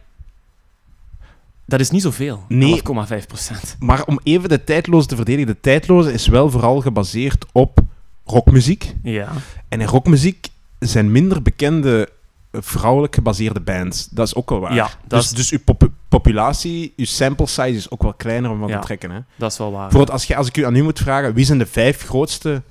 [1.77, 2.43] dat is niet zoveel.
[2.47, 2.81] Nee.
[3.21, 3.75] 11,5 procent.
[3.79, 5.47] Maar om even de tijdloze te verdedigen.
[5.53, 7.79] De tijdloze is wel vooral gebaseerd op
[8.25, 8.93] rockmuziek.
[9.03, 9.31] Ja.
[9.69, 10.47] En in rockmuziek
[10.79, 12.09] zijn minder bekende
[12.51, 14.07] eh, vrouwelijk gebaseerde bands.
[14.09, 14.73] Dat is ook wel waar.
[14.73, 18.51] Ja, dat dus is- dus uw pop- populatie, uw sample size is ook wel kleiner
[18.51, 18.79] om van Ja.
[18.79, 19.11] te trekken.
[19.11, 19.19] Hè?
[19.35, 19.81] Dat is wel waar.
[19.81, 22.61] Bijvoorbeeld, als, je, als ik u aan u moet vragen, wie zijn de vijf grootste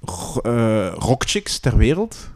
[0.00, 2.30] ro- eh, rockchicks ter wereld?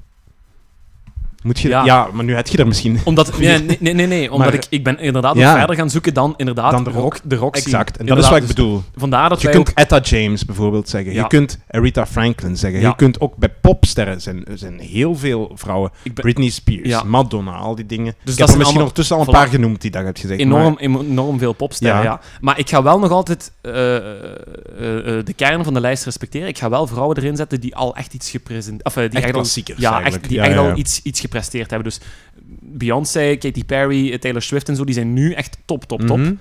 [1.42, 1.84] Moet je, Ja.
[1.84, 2.08] ja.
[2.12, 3.00] maar nu heb je er misschien...
[3.04, 5.48] Omdat, nee, nee, nee, nee, nee, omdat Maar- ik, ik ben inderdaad Ja.
[5.48, 7.18] nog verder gaan zoeken dan inderdaad Dan de rock.
[7.24, 7.56] de rock.
[7.56, 7.96] Exact.
[7.96, 8.82] En dat is wat ik Inderdaad, bedoel.
[8.92, 9.74] dus Vandaar dat Je kunt ook...
[9.78, 11.12] Etta James bijvoorbeeld zeggen.
[11.12, 11.20] Ja.
[11.22, 12.80] Je kunt Aretha Franklin zeggen.
[12.80, 15.90] Je kunt ook bij popsterren zijn, er zijn heel veel vrouwen.
[16.02, 17.02] Ben Britney Spears.
[17.02, 18.04] Madonna, al die dingen.
[18.04, 19.30] Dus ik dat heb er zijn misschien allemaal- ondertussen al een Voilà.
[19.38, 20.40] paar genoemd die dat hebt gezegd.
[20.40, 22.20] enorm, maar- enorm veel popsterren, ja.
[22.40, 26.48] Maar ik ga wel nog altijd eh, eh, eh, de kern van de lijst respecteren.
[26.48, 28.84] Ik ga wel vrouwen erin zetten die al echt iets gepresenteerd...
[28.86, 31.70] Of eh, die Echt echt al, klassiekers ja, echt, die echt al iets, iets gepresteerd
[31.70, 31.88] hebben.
[31.88, 32.00] Dus
[32.60, 36.18] Beyoncé, Katy Perry, Taylor Swift en zo, die zijn nu echt top, top, top.
[36.18, 36.34] Mhm.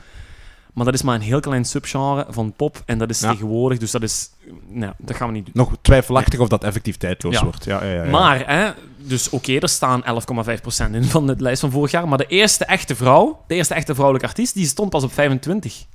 [0.73, 2.84] Maar dat is maar een heel klein subgenre van pop.
[2.86, 3.32] En dat is Ja.
[3.32, 4.30] tegenwoordig, dus dat is...
[4.67, 5.54] Nou, dat gaan we niet doen.
[5.56, 7.43] Nog twijfelachtig of dat effectief tijdloos Ja.
[7.43, 7.65] wordt.
[7.65, 8.10] Ja, ja, ja, ja.
[8.10, 12.08] Maar, hè, dus oké, er staan 11,5% in van de lijst van vorig jaar.
[12.08, 15.86] Maar de eerste echte vrouw, de eerste echte vrouwelijke artiest, die stond pas op 25.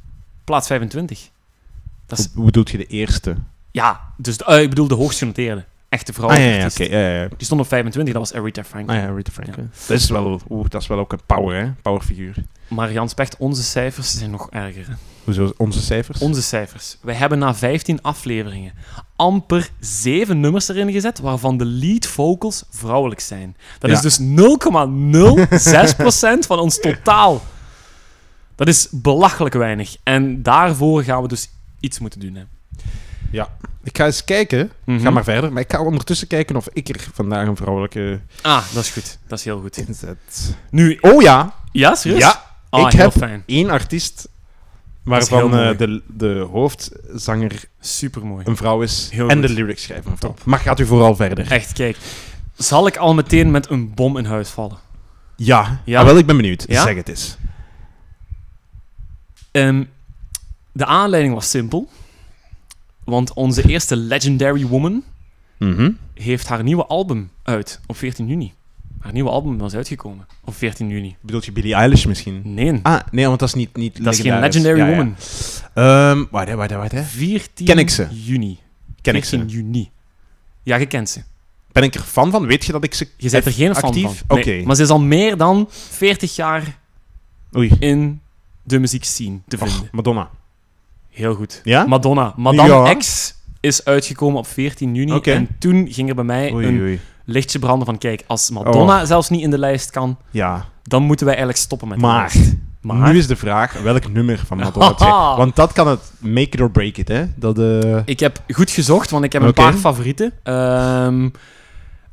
[0.45, 1.31] Plaats 25.
[2.07, 3.37] Dat is, Hoe, bedoelt je de eerste?
[3.71, 7.29] ja, dus eh, ik bedoel de hoogst genoteerde echte Ah vrouwelijke ja.
[7.37, 8.99] Die stond op 25, dat was Aretha Franklin.
[8.99, 9.71] Ah ja, Rita Franklin.
[9.87, 11.71] Dat, is wel, oeh, dat is wel ook een power, hè?
[11.83, 12.35] Powerfiguur.
[12.69, 14.87] Maar Jan Specht, onze cijfers zijn nog erger.
[14.87, 14.95] hè.
[15.25, 16.21] Hoezo onze cijfers?
[16.21, 16.97] Onze cijfers.
[17.01, 18.73] Wij hebben na 15 afleveringen
[19.17, 23.57] amper 7 nummers erin gezet, waarvan de lead vocals vrouwelijk zijn.
[23.79, 24.25] Dat is dus 0,06%
[26.47, 27.43] van ons totaal.
[28.55, 29.97] Dat is belachelijk weinig.
[30.03, 32.35] En daarvoor gaan we dus iets moeten doen.
[32.35, 32.43] Hè.
[33.83, 34.71] Ik ga eens kijken.
[34.85, 35.01] Mhm.
[35.01, 35.53] Ga maar verder.
[35.53, 39.19] Maar ik ga ondertussen kijken of ik er vandaag een vrouwelijke Ah, dat is goed.
[39.27, 39.77] Dat is heel goed.
[39.77, 40.57] inzet.
[40.71, 42.21] Nu, Oh ja, ja, serieus?
[42.21, 43.43] Ja, Ah, ik heb fijn.
[43.47, 44.29] één artiest
[45.03, 48.45] waarvan eh, de, de hoofdzanger Supermooi.
[48.47, 49.47] een vrouw is Heel en goed.
[49.49, 50.35] de lyrics schrijven vrouw.
[50.45, 51.51] Maar gaat u vooral verder?
[51.53, 51.97] Echt, kijk.
[52.57, 54.79] Zal ik al meteen met een bom in huis vallen?
[55.37, 56.01] Ja, Ja?
[56.01, 56.65] Ah, wel, ik ben benieuwd.
[56.69, 56.83] Ja?
[56.83, 57.37] Zeg het eens.
[59.51, 59.85] Ehm,
[60.73, 61.89] de aanleiding was simpel.
[63.05, 65.03] Want onze eerste Legendary Woman
[65.59, 65.91] Mhm.
[66.15, 68.53] heeft haar nieuwe album uit op 14 juni.
[69.01, 71.17] Haar nieuwe album was uitgekomen op 14 juni.
[71.21, 72.41] Bedoelt je Billie Eilish misschien?
[72.45, 74.41] Nee, Ah, nee, want dat is niet, niet dat is geen.
[74.41, 74.91] Legendary Ja, ja.
[74.97, 75.17] Woman.
[75.75, 76.93] Ehm, wacht, hè, wacht, hè, wacht.
[76.93, 77.03] hè.
[77.03, 78.07] 14 Ken ik ze?
[78.11, 78.59] juni.
[79.01, 79.57] Ken ik 14 ze?
[79.57, 79.91] juni.
[80.63, 81.21] Ja, je kent ze.
[81.73, 82.47] Ben ik er fan van?
[82.47, 83.09] Weet je dat ik ze...
[83.17, 84.23] Je bent er geen fan actief?
[84.27, 84.39] van.
[84.39, 84.49] Oké.
[84.51, 86.79] Nee, Maar ze is al meer dan 40 jaar
[87.57, 87.73] Oei.
[87.79, 88.21] in
[88.63, 89.89] de muziekscene te Och, vinden.
[89.93, 90.31] Madonna.
[91.15, 91.61] Heel goed.
[91.65, 91.87] Ja?
[91.87, 92.33] Madonna.
[92.37, 92.95] Madame Ja.
[92.95, 95.19] X is uitgekomen op 14 juni.
[95.21, 97.01] En toen ging er bij mij Oei, een oei.
[97.25, 97.99] lichtje branden van...
[97.99, 101.89] Kijk, als Madonna zelfs niet in de lijst kan, Ja, dan moeten wij eigenlijk stoppen
[101.89, 102.53] met Maar- lijst.
[102.81, 104.89] Maar nu is de vraag welk nummer van Madonna
[105.29, 105.37] het.
[105.39, 107.25] Want dat kan het make it or break it, hè?
[107.37, 110.33] Dat, eh, ik heb goed gezocht, want ik heb een paar favorieten.
[110.43, 111.29] Ehm,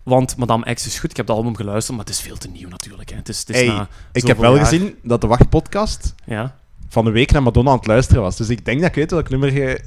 [0.04, 1.10] want Madame X is goed.
[1.12, 3.10] Ik heb het album geluisterd, maar het is veel te nieuw natuurlijk.
[3.10, 3.16] Hè.
[3.16, 6.56] Het is, het is Hey, na ik heb wel jaar- gezien dat de Wachtpodcast Ja.
[6.92, 8.38] Van de week naar Madonna aan het luisteren was.
[8.38, 9.80] Dus ik denk dat ik weet welk nummer je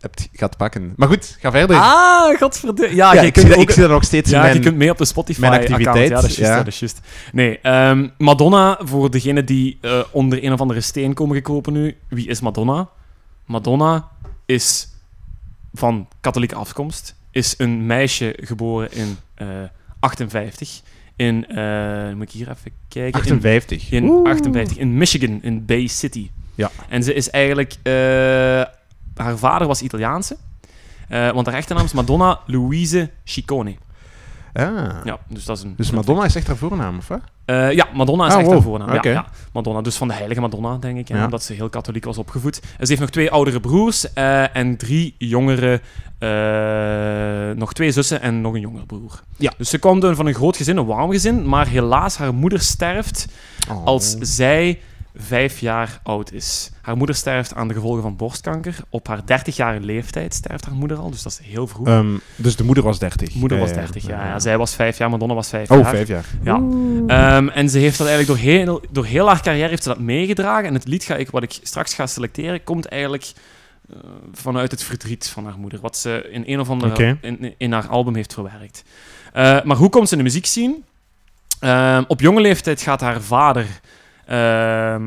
[0.00, 0.92] hebt, gaat pakken.
[0.96, 1.76] Maar goed, ga verder.
[1.76, 2.94] Ah, godverdomme.
[2.94, 4.54] Ja, ja, je ik, kunt zie dat, ik zie dat nog steeds Ja, mijn...
[4.54, 6.08] je kunt mee op de Spotify mijn activiteit, account.
[6.08, 6.50] Ja, dat is juist.
[6.50, 6.56] ja.
[6.56, 7.00] ja, dat is juist.
[7.32, 11.96] Nee, ehm, Madonna, voor degenen die eh, onder een of andere steen komen gekropen nu.
[12.08, 12.88] Wie is Madonna?
[13.44, 14.08] Madonna
[14.46, 14.88] is
[15.74, 17.14] van katholieke afkomst.
[17.30, 19.46] Is een meisje geboren in eh
[19.98, 20.80] 58.
[21.16, 23.20] In, eh, moet ik hier even kijken.
[23.24, 23.90] In 58.
[23.90, 24.28] in Oeh.
[24.30, 26.30] 58, in Michigan, in Bay City.
[26.54, 26.70] Ja.
[26.88, 27.76] En ze is eigenlijk...
[27.82, 27.92] eh,
[29.14, 30.36] haar vader was Italiaanse.
[31.08, 33.76] Eh, want haar echte naam is Madonna Louise Ciccone.
[34.56, 35.04] Ah.
[35.04, 35.74] Ja, dus dat is een...
[35.76, 37.20] Dus Madonna is echt haar voornaam, of wat?
[37.44, 38.54] Eh, ja, Madonna is Ah, echt wow.
[38.56, 38.92] haar voornaam.
[38.94, 41.08] Ja, ja, Madonna, dus van de heilige Madonna, denk ik.
[41.08, 41.24] hè, Ja.
[41.24, 42.54] Omdat ze heel katholiek was opgevoed.
[42.54, 45.80] Ze heeft nog twee oudere broers eh, en drie jongere...
[46.18, 49.20] eh, nog twee zussen en nog een jongere broer.
[49.36, 49.52] Ja.
[49.58, 51.48] Dus ze komt van een groot gezin, een warm gezin.
[51.48, 53.26] Maar helaas, haar moeder sterft
[53.70, 53.84] Oh.
[53.84, 54.78] als zij
[55.18, 56.70] vijf jaar oud is.
[56.82, 58.76] Haar moeder sterft aan de gevolgen van borstkanker.
[58.88, 61.86] Op haar 30-jarige leeftijd sterft haar moeder al, dus dat is heel vroeg.
[61.86, 63.34] Ehm, dus de moeder was 30.
[63.34, 64.26] moeder Ja, was ja, 30 jaar.
[64.26, 65.90] Ja, zij was vijf jaar, Madonna was vijf Oh, jaar.
[65.90, 66.24] vijf jaar.
[66.42, 66.54] Ja.
[67.06, 69.98] Ehm, en ze heeft dat eigenlijk door heel, door heel haar carrière heeft ze dat
[69.98, 70.68] meegedragen.
[70.68, 73.32] En het lied ga ik, wat ik straks ga selecteren, komt eigenlijk
[73.90, 73.96] eh,
[74.32, 75.80] vanuit het verdriet van haar moeder.
[75.80, 78.84] Wat ze in een of andere in, in haar album heeft verwerkt.
[79.32, 80.84] Eh, maar hoe komt ze in de muziek zien?
[81.60, 83.66] Ehm, op jonge leeftijd gaat haar vader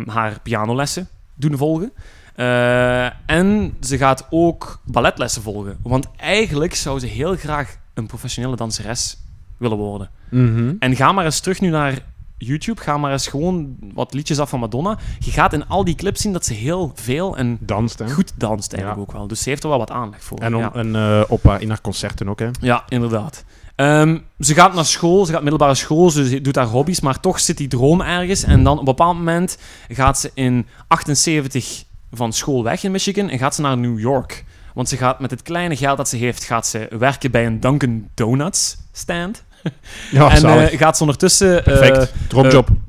[0.05, 1.91] haar pianolessen doen volgen.
[2.35, 5.77] Eh, en ze gaat ook balletlessen volgen.
[5.83, 9.17] Want eigenlijk zou ze heel graag een professionele danseres
[9.57, 10.09] willen worden.
[10.29, 10.73] Mhm.
[10.79, 11.99] En ga maar eens terug nu naar
[12.37, 12.81] YouTube.
[12.81, 14.97] Ga maar eens gewoon wat liedjes af van Madonna.
[15.19, 18.73] Je gaat in al die clips zien dat ze heel veel en Danst, goed danst
[18.73, 19.07] eigenlijk Ja.
[19.11, 19.27] ook wel.
[19.27, 20.37] Dus ze heeft er wel wat aanleg voor.
[20.37, 20.73] En, om, ja.
[20.73, 22.49] en eh, op haar, in haar concerten ook, hè?
[22.61, 23.43] ja, inderdaad.
[23.79, 27.39] Ehm, ze gaat naar school, ze gaat middelbare school, ze doet haar hobby's, maar toch
[27.39, 28.43] zit die droom ergens.
[28.43, 33.29] En dan op een bepaald moment gaat ze in 78 van school weg in Michigan
[33.29, 34.43] en gaat ze naar New York.
[34.73, 37.59] Want ze gaat met het kleine geld dat ze heeft, gaat ze werken bij een
[37.59, 39.43] Dunkin' Donuts stand.
[40.11, 41.65] Ja, en eh, gaat ze ondertussen...
[41.65, 42.07] eh,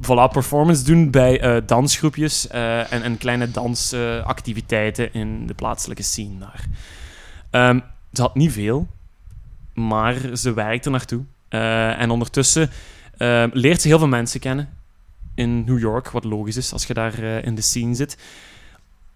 [0.02, 6.64] voilà, performance doen bij dansgroepjes en, en kleine dansactiviteiten in de plaatselijke scene daar.
[7.50, 7.80] Ehm,
[8.12, 8.86] ze had niet veel,
[9.74, 11.24] maar ze werkt er naartoe.
[11.48, 12.70] Eh, en ondertussen
[13.16, 14.68] eh, leert ze heel veel mensen kennen
[15.34, 18.16] in New York, wat logisch is als je daar eh, in de scene zit.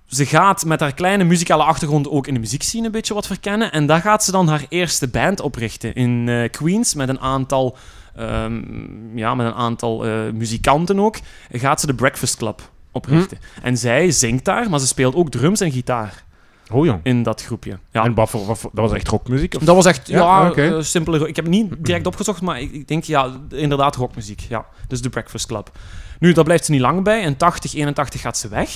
[0.07, 3.73] Ze gaat met haar kleine muzikale achtergrond ook in de muziekscene een beetje wat verkennen.
[3.73, 7.77] En daar gaat ze dan haar eerste band oprichten in Queens met een aantal,
[8.17, 11.17] ehm, ja, met een aantal muzikanten ook.
[11.51, 13.39] Gaat ze de Breakfast Club oprichten.
[13.63, 16.25] En zij zingt daar, maar ze speelt ook drums en gitaar
[16.75, 17.01] Oh jong.
[17.03, 17.79] in dat groepje.
[17.91, 18.05] Ja.
[18.05, 19.55] En wat voor, wat voor- dat was echt rockmuziek?
[19.55, 19.63] Of?
[19.63, 20.77] Dat was echt, Ja, ja, oké.
[20.77, 21.19] eh, simpele...
[21.19, 24.41] ro- Ik heb het niet direct opgezocht, maar ik, ik denk, ja, inderdaad rockmuziek.
[24.41, 25.79] Ja, dus de Breakfast Club.
[26.19, 27.21] Nu, daar blijft ze niet lang bij.
[27.23, 28.71] In 80, 81 gaat ze weg.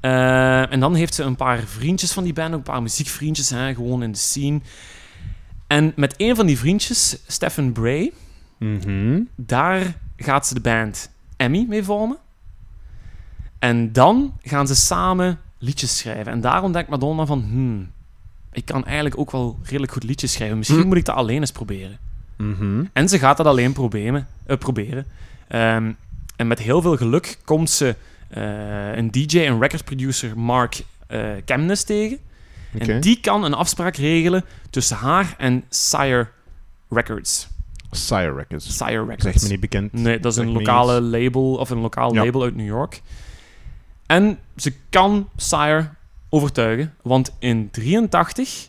[0.00, 3.50] Eh, en dan heeft ze een paar vriendjes van die band, ook een paar muziekvriendjes,
[3.50, 4.60] hè, gewoon in de scene.
[5.66, 8.12] En met een van die vriendjes, Stephen Bray,
[8.58, 9.20] Mhm.
[9.36, 12.16] daar gaat ze de band Emmy mee vormen.
[13.58, 16.32] En dan gaan ze samen liedjes schrijven.
[16.32, 17.40] En daarom denkt Madonna van...
[17.50, 17.90] Hmm,
[18.52, 20.58] ik kan eigenlijk ook wel redelijk goed liedjes schrijven.
[20.58, 20.86] Misschien Hm.
[20.86, 21.98] moet ik dat alleen eens proberen.
[22.36, 22.84] Mhm.
[22.92, 24.26] En ze gaat dat alleen proberen.
[24.46, 25.06] eh, proberen.
[25.48, 25.92] Ehm,
[26.36, 27.94] en met heel veel geluk komt ze
[28.28, 30.82] eh, een DJ en record producer Mark
[31.44, 32.18] Chemness tegen.
[32.78, 36.28] En die kan een afspraak regelen tussen haar en Sire
[36.90, 37.48] Records.
[37.90, 38.76] Sire Records.
[38.76, 39.22] Sire Records.
[39.22, 39.92] Zegt me niet bekend.
[39.92, 42.24] Nee, dat is Zeg een lokale label of een lokaal Ja.
[42.24, 43.02] label uit New York.
[44.08, 45.88] En ze kan Sire
[46.28, 48.68] overtuigen, want in 83,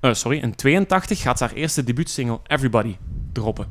[0.00, 2.96] eh, sorry, in 82 gaat ze haar eerste debuutsingle Everybody
[3.32, 3.66] droppen.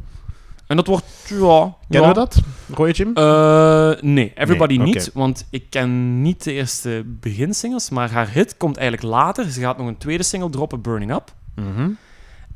[0.68, 1.76] En dat wordt, ja...
[1.90, 2.42] Kennen we dat?
[2.74, 3.14] Roy Jim?
[3.14, 8.58] eh, nee, Everybody Nee, niet, want ik ken niet de eerste beginsingles, maar haar hit
[8.58, 9.52] komt eigenlijk later.
[9.52, 11.34] Ze gaat nog een tweede single droppen, Burning Up.
[11.56, 11.90] Mhm.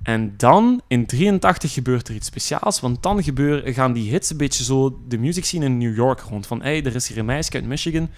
[0.03, 2.79] En dan, in 83, gebeurt er iets speciaals.
[2.79, 6.19] Want dan gebeur, gaan die hits een beetje zo de music scene in New York
[6.19, 6.47] rond.
[6.47, 8.09] Van, hey, er is hier een meisje uit Michigan,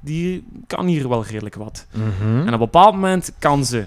[0.00, 1.86] die kan hier wel redelijk wat.
[1.92, 2.36] Mhm.
[2.38, 3.86] En op een bepaald moment kan ze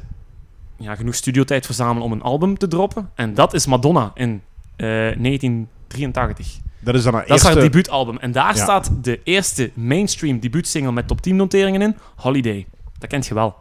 [0.77, 3.09] ja, genoeg studiotijd verzamelen om een album te droppen.
[3.15, 4.41] En dat is Madonna in
[4.75, 6.57] eh, 1983.
[6.79, 7.59] Dat is dan haar Dat is eerste...
[7.59, 8.17] haar debuutalbum.
[8.17, 8.61] En daar Ja.
[8.63, 12.65] staat de eerste mainstream debuutsingle met top 10 noteringen in, Holiday.
[12.99, 13.55] Dat kent je wel.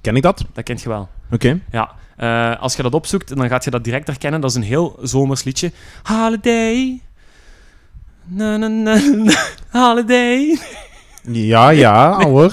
[0.00, 0.44] Ken ik dat?
[0.52, 1.08] Dat kent je wel.
[1.30, 1.60] Oké.
[1.70, 4.40] Ja, eh, als je dat opzoekt, dan gaat je dat direct herkennen.
[4.40, 5.72] Dat is een heel zomers liedje.
[6.02, 7.00] Holiday.
[8.26, 9.32] Na, na, na, na,
[9.80, 10.58] holiday.
[11.22, 12.52] Ja, ja, hoor.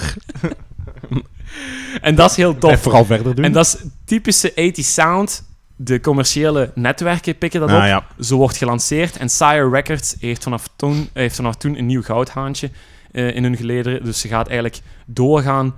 [2.00, 2.82] En dat is heel En tof.
[2.82, 3.44] vooral verder doen.
[3.44, 5.46] En dat is typische 80 sound.
[5.80, 7.82] De commerciële netwerken pikken dat Ah, op.
[7.82, 8.04] ja.
[8.20, 9.16] Zo wordt gelanceerd.
[9.16, 12.70] En Sire Records heeft vanaf toen, heeft vanaf toen een nieuw goudhaantje
[13.12, 14.04] eh, in hun gelederen.
[14.04, 15.74] Dus ze gaat eigenlijk doorgaan.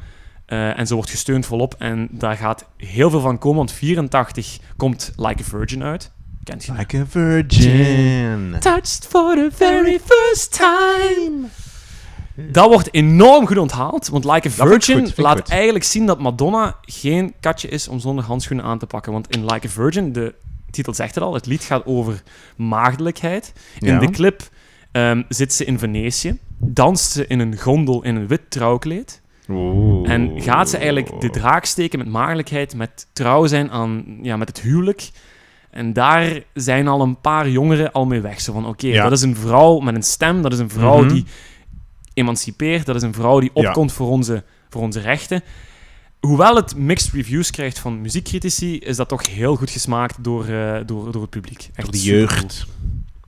[0.46, 1.74] eh, en ze wordt gesteund volop.
[1.78, 3.56] En daar gaat heel veel van komen.
[3.58, 6.10] Want 84 komt Like a Virgin uit.
[6.44, 6.72] Kent je?
[6.72, 8.56] Like a virgin.
[8.60, 11.46] Touched for the very first time.
[12.34, 16.76] Dat wordt enorm goed onthaald, want Like a Virgin goed, laat eigenlijk zien dat Madonna
[16.82, 19.12] geen katje is om zonder handschoenen aan te pakken.
[19.12, 20.34] Want in Like a Virgin, de
[20.70, 22.22] titel zegt het al, het lied gaat over
[22.56, 23.52] maagdelijkheid.
[23.78, 23.98] In Ja.
[23.98, 24.48] de clip
[24.92, 29.20] ehm, zit ze in Venetië, danst ze in een gondel in een wit trouwkleed.
[29.48, 30.10] Oeh.
[30.10, 34.48] En gaat ze eigenlijk de draak steken met maagdelijkheid, met trouw zijn aan, ja, met
[34.48, 35.10] het huwelijk.
[35.70, 38.40] En daar zijn al een paar jongeren al mee weg.
[38.40, 39.02] Zo van, oké, Ja.
[39.02, 41.08] dat is een vrouw met een stem, dat is een vrouw Mhm.
[41.12, 41.24] die
[42.14, 43.68] emancipeert, dat is een vrouw die Ja.
[43.68, 45.42] opkomt voor, onze, voor onze rechten.
[46.20, 50.80] Hoewel het mixed reviews krijgt van muziekcritici, is dat toch heel goed gesmaakt door, eh,
[50.86, 51.58] door, door het publiek.
[51.74, 52.40] Echt Door de supergoed.
[52.40, 52.66] jeugd.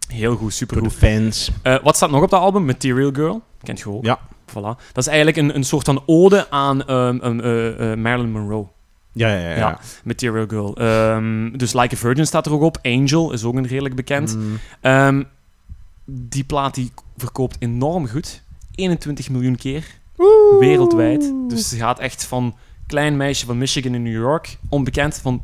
[0.09, 1.51] Heel goed, super Door de fans.
[1.83, 2.65] wat staat nog op dat album?
[2.65, 3.43] Material Girl.
[3.63, 4.05] Kent je ook?
[4.05, 4.19] Ja.
[4.51, 4.77] Voilà.
[4.93, 8.67] Dat is eigenlijk een, een soort van ode aan ehm, ehm, eh, eh, Marilyn Monroe.
[9.13, 9.49] Ja, ja, ja.
[9.51, 9.57] ja.
[9.57, 9.79] Ja.
[10.05, 10.77] Material Girl.
[10.77, 12.79] Ehm, dus Like a Virgin staat er ook op.
[12.83, 14.37] Angel is ook een redelijk bekend.
[14.37, 15.25] Mm.
[16.07, 18.42] Die plaat die verkoopt enorm goed.
[18.75, 19.85] 21 miljoen keer.
[20.59, 21.33] Wereldwijd.
[21.49, 22.57] Dus ze gaat echt van
[22.87, 25.43] klein meisje van Michigan in New York, onbekend, van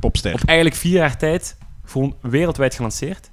[0.00, 0.32] Popster.
[0.34, 3.30] op eigenlijk vier jaar tijd gewoon wereldwijd gelanceerd.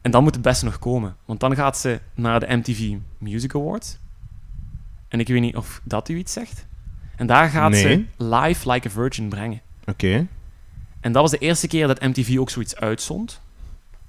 [0.00, 1.16] En dan moet het beste nog komen.
[1.24, 3.98] Want dan gaat ze naar de MTV Music Awards.
[5.08, 6.66] En ik weet niet of dat u iets zegt.
[7.16, 7.82] En daar gaat Nee.
[7.82, 9.60] ze Live Like a Virgin brengen.
[9.86, 10.26] Oké.
[11.00, 13.40] En dat was de eerste keer dat MTV ook zoiets uitzond.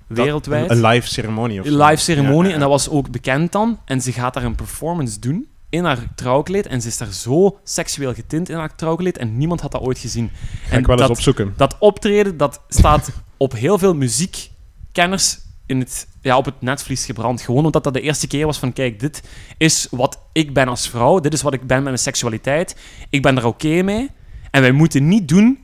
[0.07, 0.69] Dat- Wereldwijd.
[0.69, 1.85] Een live ceremonie of Een zo.
[1.85, 2.47] live ceremonie.
[2.47, 3.79] Ja, En dat was ook bekend dan.
[3.85, 6.65] En ze gaat daar een performance doen in haar trouwkleed.
[6.65, 9.17] En ze is daar zo seksueel getint in haar trouwkleed.
[9.17, 10.31] En niemand had dat ooit gezien.
[10.65, 11.53] Ga en ik wel eens dat, opzoeken.
[11.57, 17.41] dat optreden, dat staat op heel veel muziekkenners in het, ja, op het netvlies gebrand.
[17.41, 19.23] Gewoon omdat dat de eerste keer was van, kijk, dit
[19.57, 21.19] is wat ik ben als vrouw.
[21.19, 22.75] Dit is wat ik ben met mijn seksualiteit.
[23.09, 24.09] Ik ben er oké mee.
[24.51, 25.59] En wij moeten niet doen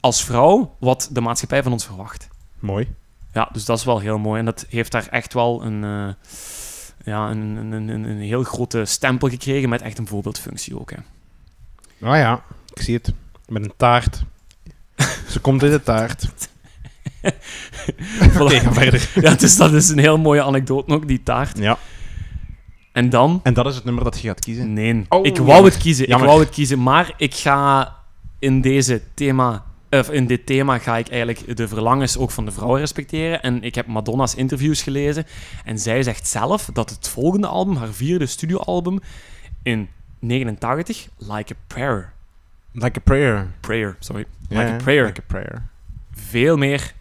[0.00, 2.28] als vrouw wat de maatschappij van ons verwacht.
[2.58, 2.88] Mooi.
[3.32, 4.38] Ja, dus dat is wel heel mooi.
[4.38, 6.14] En dat heeft daar echt wel een, eh,
[7.04, 10.90] ja, een, een, een, een heel grote stempel gekregen met echt een voorbeeldfunctie ook.
[10.90, 10.96] Hè.
[12.06, 12.42] Ah ja,
[12.74, 13.12] ik zie het.
[13.48, 14.22] Met een taart.
[15.32, 16.28] Ze komt in de taart.
[18.40, 19.10] Oké, ga verder.
[19.14, 21.58] Ja, dus dat is een heel mooie anekdote ook, die taart.
[21.58, 21.78] Ja,
[22.92, 23.40] En dan...
[23.42, 24.72] en dat is het nummer dat je gaat kiezen.
[24.72, 25.70] Nee, Oh, ik wou jammer.
[25.72, 26.06] het kiezen.
[26.06, 26.26] Jammer.
[26.26, 27.94] Ik wou het kiezen, maar ik ga
[28.38, 29.64] in deze thema...
[29.90, 33.42] Of in dit thema ga ik eigenlijk de verlangens ook van de vrouwen respecteren.
[33.42, 35.26] En ik heb Madonna's interviews gelezen.
[35.64, 39.00] En zij zegt zelf dat het volgende album, haar vierde studioalbum,
[39.62, 42.12] in 89, Like a Prayer,
[42.72, 43.50] Like a prayer.
[43.60, 45.62] prayer sorry, Like a Prayer, Like a prayer.
[46.12, 46.92] veel meer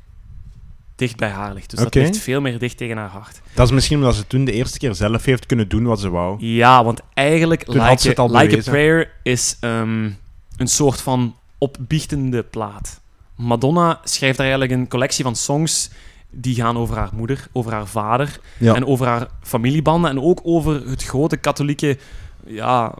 [0.95, 1.69] dicht bij haar ligt.
[1.69, 1.89] Dus Oké.
[1.99, 3.41] dat ligt veel meer dicht tegen haar hart.
[3.53, 6.09] Dat is misschien omdat ze toen de eerste keer zelf heeft kunnen doen wat ze
[6.09, 6.45] wou.
[6.45, 8.61] Ja, want eigenlijk Toen Like, a, like a.
[8.71, 10.09] Prayer is ehm,
[10.57, 12.99] een soort van opbiechtende plaat.
[13.35, 15.89] Madonna schrijft daar eigenlijk een collectie van songs
[16.29, 18.75] die gaan over haar moeder, over haar vader Ja.
[18.75, 21.97] en over haar familiebanden en ook over het grote katholieke
[22.45, 22.93] ja,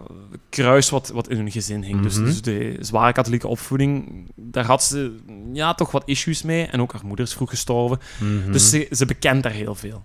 [0.49, 2.01] kruis wat, wat in hun gezin hing.
[2.01, 2.25] dus, Mhm.
[2.25, 5.15] dus de zware katholieke opvoeding, daar had ze
[5.53, 6.65] ja, toch wat issues mee.
[6.65, 7.99] En ook haar moeder is vroeg gestorven.
[8.19, 8.51] Mhm.
[8.51, 10.03] Dus ze, ze bekent daar heel veel.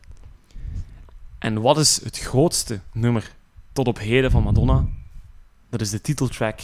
[1.39, 3.31] En wat is het grootste nummer
[3.73, 4.85] tot op heden van Madonna?
[5.71, 6.61] Dat is de titeltrack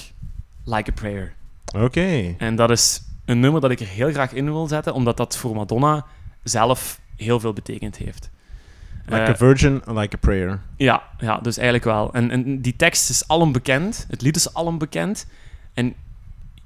[0.64, 1.34] Like a Prayer.
[1.76, 2.34] Oké.
[2.38, 5.36] En dat is een nummer dat ik er heel graag in wil zetten, omdat dat
[5.36, 6.04] voor Madonna
[6.42, 8.30] zelf heel veel betekend heeft.
[9.06, 10.60] Like Eh, a virgin, like a prayer.
[10.76, 12.12] ja, ja, dus eigenlijk wel.
[12.12, 14.06] En, en die tekst is alom bekend.
[14.10, 15.26] Het lied is alom bekend.
[15.74, 15.94] En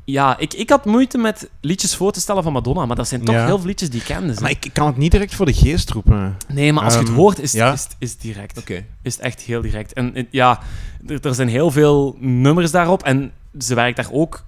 [0.04, 3.24] ja, ik, ik had moeite met liedjes voor te stellen van Madonna, maar dat zijn
[3.24, 3.44] toch Ja.
[3.44, 4.34] heel veel liedjes die ik kende.
[4.40, 6.36] Maar ik kan het niet direct voor de geest roepen.
[6.48, 7.72] Nee, maar als je het Ehm, hoort, is, ja.
[7.72, 8.58] is, is het direct.
[8.58, 8.84] Oké.
[9.02, 9.92] Is het echt heel direct.
[9.92, 10.60] En eh, ja,
[11.06, 13.02] er, er zijn heel veel nummers daarop.
[13.02, 14.44] En ze werkt daar ook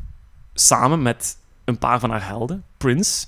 [0.55, 2.65] samen met een paar van haar helden.
[2.77, 3.27] Prince.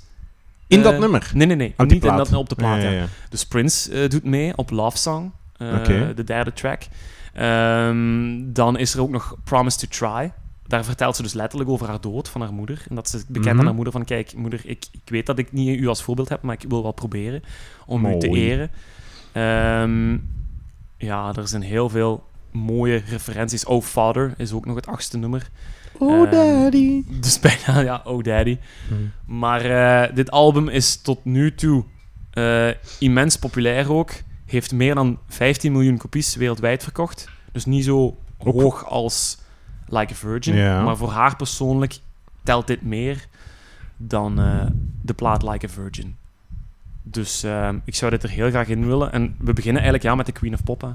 [0.67, 1.31] In Eh, dat nummer?
[1.35, 1.75] Nee, nee, nee.
[1.77, 2.83] Niet in dat, op de plaat.
[2.83, 2.99] Ja, ja.
[3.01, 3.07] ja.
[3.29, 5.85] Dus Prince eh, doet mee op Love Song, eh,
[6.15, 6.83] de derde track.
[7.33, 10.33] Ehm, dan is er ook nog Promise to Try.
[10.67, 12.85] Daar vertelt ze dus letterlijk over haar dood van haar moeder.
[12.89, 13.59] En dat ze bekend Mhm.
[13.59, 14.05] aan haar moeder van...
[14.05, 16.83] Kijk, moeder, ik, ik weet dat ik niet u als voorbeeld heb, maar ik wil
[16.83, 17.43] wel proberen
[17.87, 18.71] om u te eren.
[19.33, 20.19] Ehm,
[20.97, 22.25] ja, er zijn heel veel
[22.57, 23.65] mooie referenties.
[23.65, 25.49] Oh Father is ook nog het achtste nummer.
[25.99, 27.03] Oh, Ehm, daddy.
[27.21, 28.59] Dus bijna, ja, Oh Daddy.
[29.27, 31.85] Maar eh, dit album is tot nu toe
[32.31, 34.11] eh, immens populair ook.
[34.47, 37.29] Heeft meer dan 15 miljoen kopies wereldwijd verkocht.
[37.53, 39.39] Dus niet zo Ook- hoog als
[39.89, 40.55] Like a Virgin.
[40.85, 41.99] Maar voor haar persoonlijk
[42.43, 43.27] telt dit meer
[43.97, 44.67] dan eh,
[45.03, 46.17] de plaat Like a Virgin.
[47.03, 49.13] Dus eh, ik zou dit er heel graag in willen.
[49.13, 50.81] En we beginnen eigenlijk ja, met de Queen of Pop.
[50.81, 50.89] hè.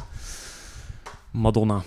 [1.32, 1.82] Madonna.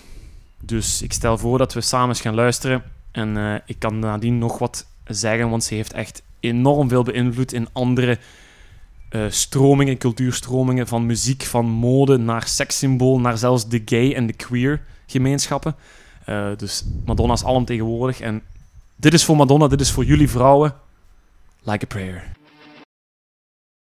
[0.59, 2.83] Dus ik stel voor dat we samen eens gaan luisteren.
[3.11, 7.53] En eh, ik kan nadien nog wat zeggen, want ze heeft echt enorm veel beïnvloed
[7.53, 8.19] in andere
[9.09, 14.33] eh, stromingen, cultuurstromingen, van muziek, van mode, naar sekssymbool, naar zelfs de gay en de
[14.33, 15.75] queer gemeenschappen.
[16.25, 18.19] Eh, dus Madonna is alomtegenwoordig.
[18.19, 18.41] En
[18.95, 20.75] dit is voor Madonna, dit is voor jullie vrouwen.
[21.63, 22.34] Like a prayer.